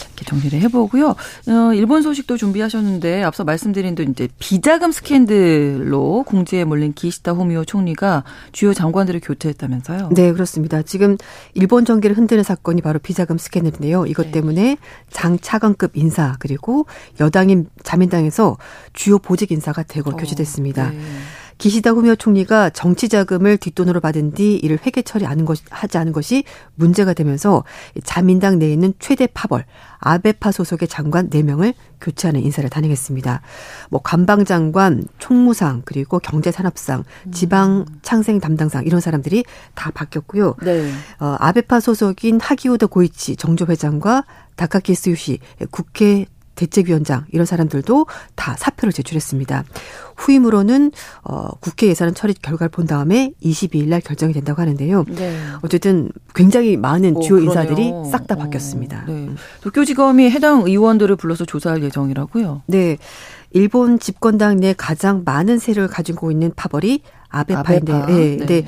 [0.08, 1.08] 이렇게 정리를 해보고요.
[1.10, 8.24] 어, 일본 소식도 준비하셨는데 앞서 말씀드린 또 이제 비자금 스캔들로 궁지에 몰린 기시다 후미오 총리가
[8.52, 10.10] 주요 장관들을 교체했다면서요?
[10.14, 10.82] 네, 그렇습니다.
[10.82, 11.16] 지금
[11.54, 14.06] 일본 정계를 흔드는 사건이 바로 비자금 스캔들인데요.
[14.06, 14.32] 이것 네.
[14.32, 14.76] 때문에
[15.10, 16.86] 장차관급 인사 그리고
[17.20, 18.56] 여당인 자민당에서
[18.92, 20.90] 주요 보직 인사가 대거 어, 교체됐습니다.
[20.90, 20.98] 네.
[21.58, 26.44] 기시다 후미오 총리가 정치 자금을 뒷돈으로 받은 뒤 이를 회계 처리하는 것 하지 않은 것이
[26.74, 27.64] 문제가 되면서
[28.04, 29.64] 자민당 내에 있는 최대 파벌
[29.98, 33.40] 아베파 소속의 장관 4명을 교체하는 인사를 단행했습니다.
[33.90, 39.44] 뭐 관방장관, 총무상, 그리고 경제산업상, 지방 창생 담당상 이런 사람들이
[39.74, 40.56] 다 바뀌었고요.
[40.62, 40.90] 네.
[41.20, 44.24] 어, 아베파 소속인 하기우드 고이치 정조 회장과
[44.56, 45.38] 다카키스 유시
[45.70, 46.26] 국회
[46.56, 49.64] 대책위원장 이런 사람들도 다 사표를 제출했습니다.
[50.16, 50.92] 후임으로는
[51.24, 55.04] 어 국회 예산 처리 결과를 본 다음에 22일 날 결정이 된다고 하는데요.
[55.08, 55.36] 네.
[55.62, 57.62] 어쨌든 굉장히 많은 오, 주요 그러네요.
[57.62, 59.04] 인사들이 싹다 어, 바뀌었습니다.
[59.08, 59.28] 어, 네.
[59.62, 62.62] 도쿄지검이 해당 의원들을 불러서 조사할 예정이라고요.
[62.66, 62.98] 네.
[63.52, 68.06] 일본 집권당 내 가장 많은 세력을 가지고 있는 파벌이 아베파인데, 아베파.
[68.12, 68.36] 네.
[68.36, 68.66] 네.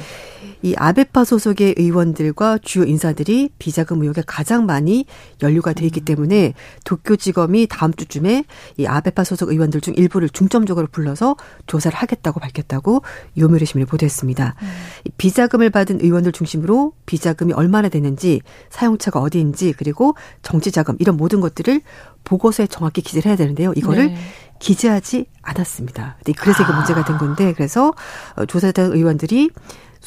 [0.60, 0.70] 네.
[0.70, 5.06] 이 아베파 소속의 의원들과 주요 인사들이 비자금 의혹에 가장 많이
[5.42, 6.04] 연루가 돼 있기 음.
[6.04, 6.54] 때문에
[6.84, 8.44] 도쿄지검이 다음 주쯤에
[8.76, 11.36] 이 아베파 소속 의원들 중 일부를 중점적으로 불러서
[11.66, 13.02] 조사를 하겠다고 밝혔다고
[13.36, 14.54] 요미르 신문이 보도했습니다.
[14.60, 14.68] 음.
[15.16, 18.40] 비자금을 받은 의원들 중심으로 비자금이 얼마나 되는지
[18.70, 21.80] 사용처가 어디인지 그리고 정치자금 이런 모든 것들을
[22.24, 23.72] 보고서에 정확히 기재를 해야 되는데요.
[23.74, 24.16] 이거를 네.
[24.58, 26.18] 기재하지 않았습니다.
[26.36, 26.76] 그래서 이게 아.
[26.76, 27.92] 문제가 된 건데 그래서
[28.36, 29.50] 어, 조사된 의원들이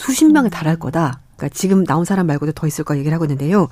[0.02, 1.20] 수십 명에 달할 거다.
[1.38, 3.68] 그러니까 지금 나온 사람 말고도 더 있을 거 얘기를 하고 있는데요.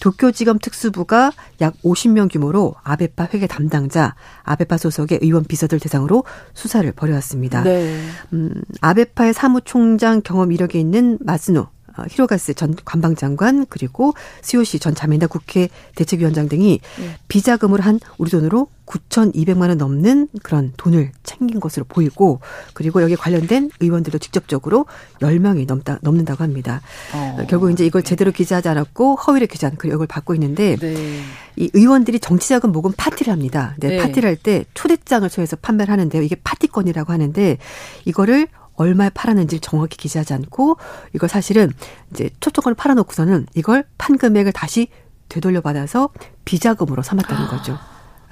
[0.00, 7.62] 도쿄지검 특수부가 약 50명 규모로 아베파 회계 담당자, 아베파 소속의 의원 비서들 대상으로 수사를 벌여왔습니다.
[7.62, 7.98] 네.
[8.32, 15.28] 음, 아베파의 사무총장 경험 이력이 있는 마스노 어, 히로가스 전 관방장관 그리고 수요시 전 자민당
[15.28, 17.16] 국회 대책위원장 등이 네.
[17.28, 22.40] 비자금으로 한 우리 돈으로 9,200만 원 넘는 그런 돈을 챙긴 것으로 보이고
[22.74, 24.84] 그리고 여기 관련된 의원들도 직접적으로
[25.20, 26.82] 10명이 넘다 넘는다고 합니다.
[27.14, 27.46] 어.
[27.48, 31.20] 결국 이제 이걸 제대로 기재하지 않았고 허위를 기재한 그 역을 받고 있는데 네.
[31.56, 33.74] 이 의원들이 정치자금 모금 파티를 합니다.
[33.78, 33.96] 네, 네.
[33.98, 36.20] 파티를 할 때 초대장을 소해서 판매를 하는데요.
[36.22, 37.56] 이게 파티권이라고 하는데
[38.04, 40.76] 이거를 얼마에 팔았는지를 정확히 기재하지 않고
[41.14, 41.72] 이걸 사실은
[42.10, 44.88] 이제 초점을 팔아놓고서는 이걸 판 금액을 다시
[45.28, 46.10] 되돌려 받아서
[46.44, 47.78] 비자금으로 삼았다는 거죠.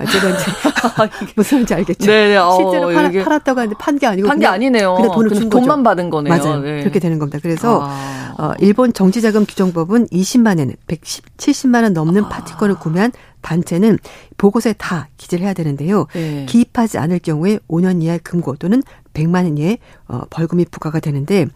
[0.03, 0.45] 아, 제가 이제
[1.37, 2.07] 무슨 말인지 알겠죠?
[2.07, 2.37] 네네.
[2.37, 4.95] 어, 실제로 팔, 팔았다고 하는데 판 게 아니고 판 게 아니네요.
[4.95, 5.83] 그냥 돈을 준 돈만 거죠.
[5.85, 6.37] 받은 거네요.
[6.37, 6.61] 맞아요.
[6.61, 6.81] 네.
[6.81, 7.39] 그렇게 되는 겁니다.
[7.43, 8.35] 그래서 아.
[8.39, 12.29] 어, 일본 정치자금 규정법은 20만엔 170만 원 넘는 아.
[12.29, 13.99] 파티권을 구매한 단체는
[14.39, 16.07] 보고서에 다 기재를 해야 되는데요.
[16.13, 16.47] 네.
[16.49, 18.83] 기입하지 않을 경우에 5년 이하의 금고 또는
[19.15, 19.79] 100만 원 이하의
[20.09, 21.47] 어, 벌금이 부과가 되는데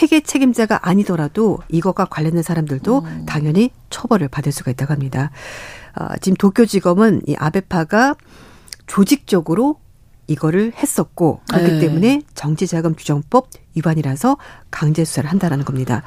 [0.00, 3.24] 회계 책임자가 아니더라도 이것과 관련된 사람들도 음.
[3.26, 5.30] 당연히 처벌을 받을 수가 있다고 합니다.
[5.98, 8.16] 어, 지금 도쿄지검은 이 아베파가
[8.86, 9.76] 조직적으로
[10.26, 11.78] 이거를 했었고 그렇기 네.
[11.80, 14.36] 때문에 정치자금 규정법 위반이라서
[14.70, 16.02] 강제 수사를 한다라는 겁니다.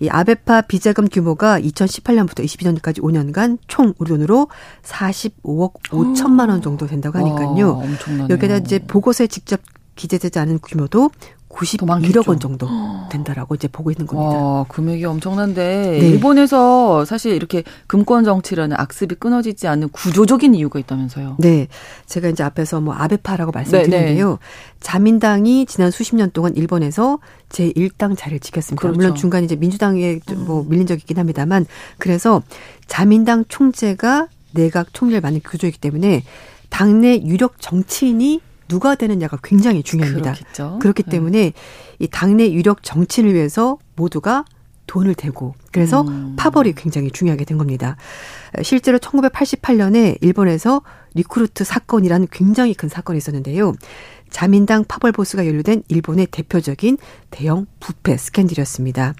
[0.00, 4.48] 이 아베파 비자금 규모가 2018년부터 22년까지 5년간 총 우리 돈으로
[4.82, 7.78] 45억 5천만 원 정도 된다고 하니까요.
[7.78, 7.84] 와,
[8.28, 9.60] 여기다 이제 보고서에 직접
[9.96, 11.10] 기재되지 않은 규모도
[11.54, 12.68] 91억 원 정도
[13.10, 14.36] 된다라고 이제 보고 있는 겁니다.
[14.36, 16.08] 와, 금액이 엄청난데 네.
[16.08, 21.36] 일본에서 사실 이렇게 금권 정치라는 악습이 끊어지지 않는 구조적인 이유가 있다면서요?
[21.38, 21.68] 네,
[22.06, 24.28] 제가 이제 앞에서 뭐 아베파라고 말씀드렸는데요.
[24.28, 24.38] 네, 네.
[24.80, 28.80] 자민당이 지난 수십 년 동안 일본에서 제 1당 자리를 지켰습니다.
[28.80, 28.96] 그렇죠.
[28.96, 30.68] 물론 중간에 이제 민주당에 뭐 음.
[30.68, 31.66] 밀린 적이 있긴 합니다만
[31.98, 32.42] 그래서
[32.86, 36.22] 자민당 총재가 내각 총리를 맡는 구조이기 때문에
[36.70, 40.32] 당내 유력 정치인이 누가 되느냐가 굉장히 중요합니다.
[40.32, 40.78] 그렇겠죠.
[40.80, 41.10] 그렇기 네.
[41.10, 41.52] 때문에
[41.98, 44.44] 이 당내 유력 정치인을 위해서 모두가
[44.86, 46.34] 돈을 대고 그래서 음.
[46.36, 47.96] 파벌이 굉장히 중요하게 된 겁니다.
[48.62, 50.82] 실제로 1988년에 일본에서
[51.14, 53.74] 리크루트 사건이라는 굉장히 큰 사건이 있었는데요.
[54.30, 56.98] 자민당 파벌 보스가 연루된 일본의 대표적인
[57.30, 59.14] 대형 부패 스캔들이었습니다.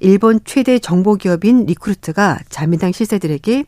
[0.00, 3.64] 일본 최대 정보 기업인 리크루트가 자민당 실세들에게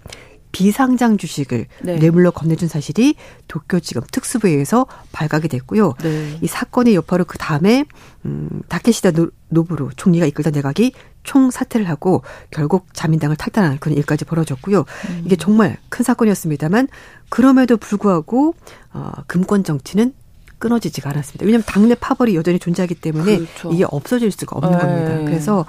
[0.52, 1.96] 비상장 주식을 네.
[1.96, 3.14] 뇌물로 건네준 사실이
[3.48, 5.94] 도쿄지검 특수부에 의해서 발각이 됐고요.
[6.02, 6.38] 네.
[6.40, 7.84] 이 사건의 여파로 그 다음에
[8.24, 9.10] 음, 다케시다
[9.48, 10.92] 노부로 총리가 이끌던 내각이
[11.22, 14.80] 총 사퇴를 하고 결국 자민당을 탈당하는 그런 일까지 벌어졌고요.
[14.80, 15.22] 음.
[15.24, 16.88] 이게 정말 큰 사건이었습니다만
[17.28, 18.54] 그럼에도 불구하고
[18.92, 20.14] 어, 금권 정치는
[20.60, 21.44] 끊어지지가 않았습니다.
[21.44, 23.72] 왜냐하면 당내 파벌이 여전히 존재하기 때문에 그렇죠.
[23.72, 24.78] 이게 없어질 수가 없는 에이.
[24.78, 24.86] 네.
[24.86, 25.24] 겁니다.
[25.24, 25.66] 그래서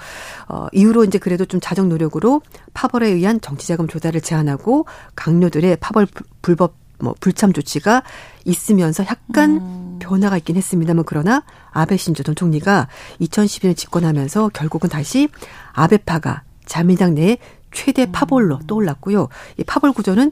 [0.48, 2.42] 어 이후로 이제 그래도 좀 자정 노력으로
[2.76, 4.86] 파벌에 의한 정치자금 조달을 제한하고
[5.16, 6.06] 강요들의 파벌
[6.44, 8.04] 불법 뭐 불참 조치가
[8.46, 10.00] 있으면서 약간 음.
[10.00, 12.88] 변화가 있긴 했습니다만 그러나 아베 신조 전 총리가
[13.22, 15.30] 2012년 집권하면서 결국은 다시
[15.74, 17.38] 아베파가 자민당 내
[17.72, 18.68] 최대 파벌로 음.
[18.68, 19.30] 떠올랐고요.
[19.58, 20.32] 이 파벌 구조는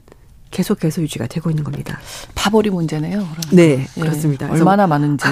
[0.52, 2.00] 계속해서 유지가 되고 있는 겁니다.
[2.36, 3.18] 파벌이 문제네요.
[3.18, 3.42] 그러면.
[3.52, 4.02] 네, 예.
[4.02, 4.50] 그렇습니다.
[4.50, 5.26] 얼마나 많은지.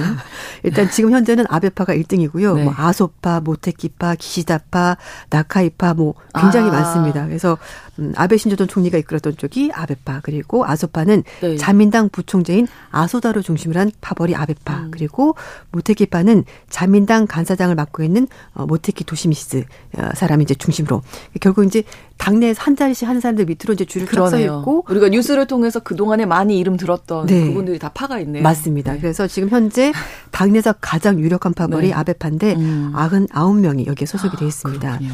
[0.64, 2.56] 일단 지금 현재는 아베파가 1등이고요.
[2.56, 2.64] 네.
[2.64, 4.98] 뭐 아소파, 모테키파, 기시다파,
[5.30, 6.74] 나카이파 뭐 굉장히 아.
[6.74, 7.26] 많습니다.
[7.26, 7.58] 그래서
[8.00, 11.58] 음, 아베 신조전 총리가 이끌었던 쪽이 아베파 그리고 아소파는 네.
[11.58, 14.92] 자민당 부총재인 아소다로 중심을 한 파벌이 아베파 음.
[14.92, 15.36] 그리고
[15.72, 19.64] 모테키파는 자민당 간사장을 맡고 있는 어, 모테키 도시미스
[19.98, 21.02] 어, 사람이 이제 중심으로
[21.42, 21.84] 결국 이제
[22.18, 26.58] 당내에서 한 자리씩 하는 사람들 밑으로 이제 줄을 서 있고 우리가 뉴스를 통해서 그동안에 많이
[26.58, 27.48] 이름 들었던 네.
[27.48, 28.44] 그분들이 다 파가 있네요.
[28.44, 28.94] 맞습니다.
[28.94, 29.00] 네.
[29.00, 29.94] 그래서 지금 현재
[30.32, 31.94] 당내에서 가장 유력한 파벌이 네.
[31.94, 32.94] 아베파인데 음.
[32.96, 34.98] 99명이 여기에 소속이 아, 돼 있습니다.
[34.98, 35.14] 그렇군요.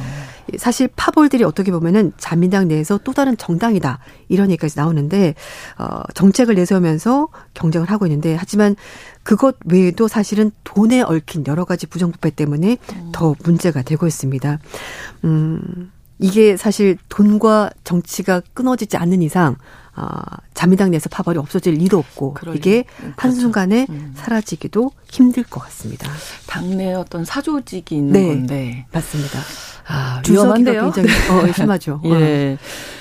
[0.58, 5.36] 사실 파벌들이 어떻게 보면은 자민당 내에서 또 다른 정당이다 이런 얘기까지 나오는데
[5.78, 8.76] 어 정책을 내세우면서 경쟁을 하고 있는데 하지만
[9.24, 13.10] 그것 외에도 사실은 돈에 얽힌 여러 가지 부정부패 때문에 음.
[13.14, 14.60] 더 문제가 되고 있습니다.
[15.24, 15.92] 음
[16.24, 19.58] 이게 사실 돈과 정치가 끊어지지 않는 이상
[19.96, 20.08] 어,
[20.54, 23.14] 자민당 내에서 파벌이 없어질 리도 없고 이게 그렇죠.
[23.18, 24.14] 한순간에 음.
[24.16, 26.10] 사라지기도 힘들 것 같습니다.
[26.48, 29.40] 당내 어떤 사조직이 있는 네, 건데 맞습니다.
[29.86, 30.94] 아, 위험한데요.
[30.94, 32.02] 굉장히 어, 심하죠.
[32.06, 32.58] 예.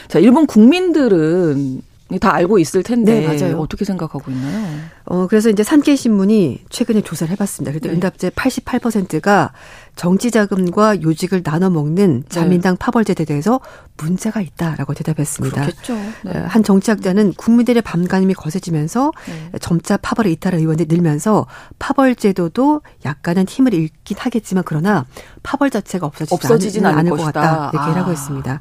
[0.09, 1.81] 자, 일본 국민들은
[2.19, 3.59] 다 알고 있을 텐데 네, 맞아요.
[3.59, 4.67] 어떻게 생각하고 있나요?
[5.05, 7.73] 어 그래서 이제 산케이 신문이 최근에 조사를 해봤습니다.
[7.73, 7.95] 그때 네.
[7.95, 9.53] 응답자 88%가
[9.97, 12.29] 정치 자금과 요직을 나눠 먹는 네.
[12.29, 12.79] 자민당 네.
[12.79, 13.61] 파벌제도에 대해서
[13.97, 15.63] 문제가 있다라고 대답했습니다.
[15.63, 15.95] 그렇겠죠.
[16.25, 16.39] 네.
[16.39, 19.59] 어, 한 정치학자는 국민들의 반감이 거세지면서 네.
[19.59, 21.47] 점차 파벌에 이탈한 의원들이 늘면서
[21.79, 25.05] 파벌 제도도 약간은 힘을 잃긴 하겠지만 그러나
[25.43, 27.95] 파벌 자체가 없어지지, 없어지진 않을 것 같다 이렇게 아.
[27.97, 28.61] 하고 있습니다.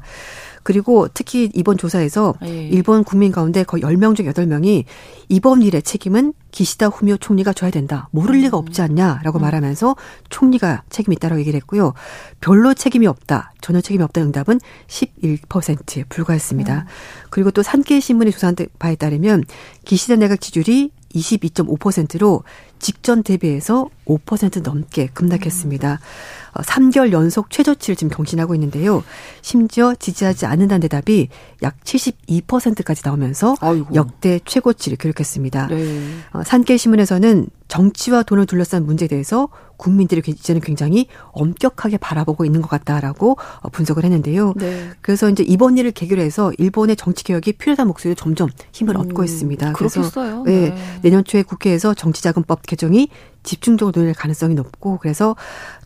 [0.62, 2.68] 그리고 특히 이번 조사에서 예.
[2.68, 4.84] 일본 국민 가운데 거의 10명 중 8명이
[5.28, 8.08] 이번 일의 책임은 기시다 후미오 총리가 져야 된다.
[8.10, 9.42] 모를 리가 없지 않냐라고 음.
[9.42, 9.96] 말하면서
[10.28, 11.94] 총리가 책임이 있다라고 얘기를 했고요.
[12.40, 13.52] 별로 책임이 없다.
[13.60, 16.78] 전혀 책임이 없다는 응답은 11%에 불과했습니다.
[16.78, 16.86] 음.
[17.30, 19.44] 그리고 또 산케이 신문의 조사한 바에 따르면
[19.84, 22.42] 기시다 내각 지지율이 22.5%로
[22.78, 25.92] 직전 대비해서 5% 넘게 급락했습니다.
[25.92, 26.52] 음.
[26.54, 29.02] 3개월 연속 최저치를 지금 경신하고 있는데요.
[29.40, 31.28] 심지어 지지하지 않는다는 대답이
[31.62, 33.94] 약 72%까지 나오면서 아이고.
[33.94, 35.68] 역대 최고치를 기록했습니다.
[35.68, 36.00] 네.
[36.32, 39.48] 어, 산케 신문에서는 정치와 돈을 둘러싼 문제에 대해서
[39.78, 44.52] 국민들이 이제는 굉장히 엄격하게 바라보고 있는 것 같다라고 어, 분석을 했는데요.
[44.56, 44.90] 네.
[45.00, 49.24] 그래서 이제 이번 일을 계기로 해서 일본의 정치 개혁이 필요하다는 목소리도 점점 힘을 음, 얻고
[49.24, 49.72] 있습니다.
[49.72, 50.10] 그렇겠어요.
[50.12, 50.70] 그래서 네.
[50.70, 51.00] 네.
[51.00, 53.08] 내년 초에 국회에서 정치자금법 개정이
[53.42, 55.36] 집중적으로 논의할 가능성이 높고 그래서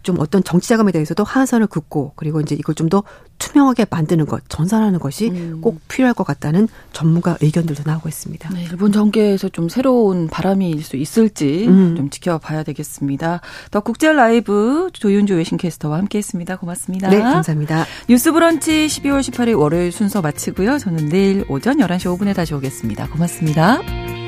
[0.02, 3.02] 좀 어떤 정치 자금에 대해서도 하한선을 긋고 그리고 이제 이걸 좀 더
[3.38, 5.60] 투명하게 만드는 것, 전산하는 것이 음.
[5.60, 8.50] 꼭 필요할 것 같다는 전문가 의견들도 나오고 있습니다.
[8.50, 11.96] 네, 일본 정계에서 좀 새로운 바람일 수 있을지 음.
[11.96, 13.40] 좀 지켜봐야 되겠습니다.
[13.70, 16.56] 더 국제 라이브 조윤주 외신캐스터와 함께했습니다.
[16.56, 17.08] 고맙습니다.
[17.08, 17.84] 네, 감사합니다.
[18.08, 20.78] 뉴스브런치 12월 18일 월요일 순서 마치고요.
[20.78, 23.08] 저는 내일 오전 11시 5분에 다시 오겠습니다.
[23.08, 24.25] 고맙습니다.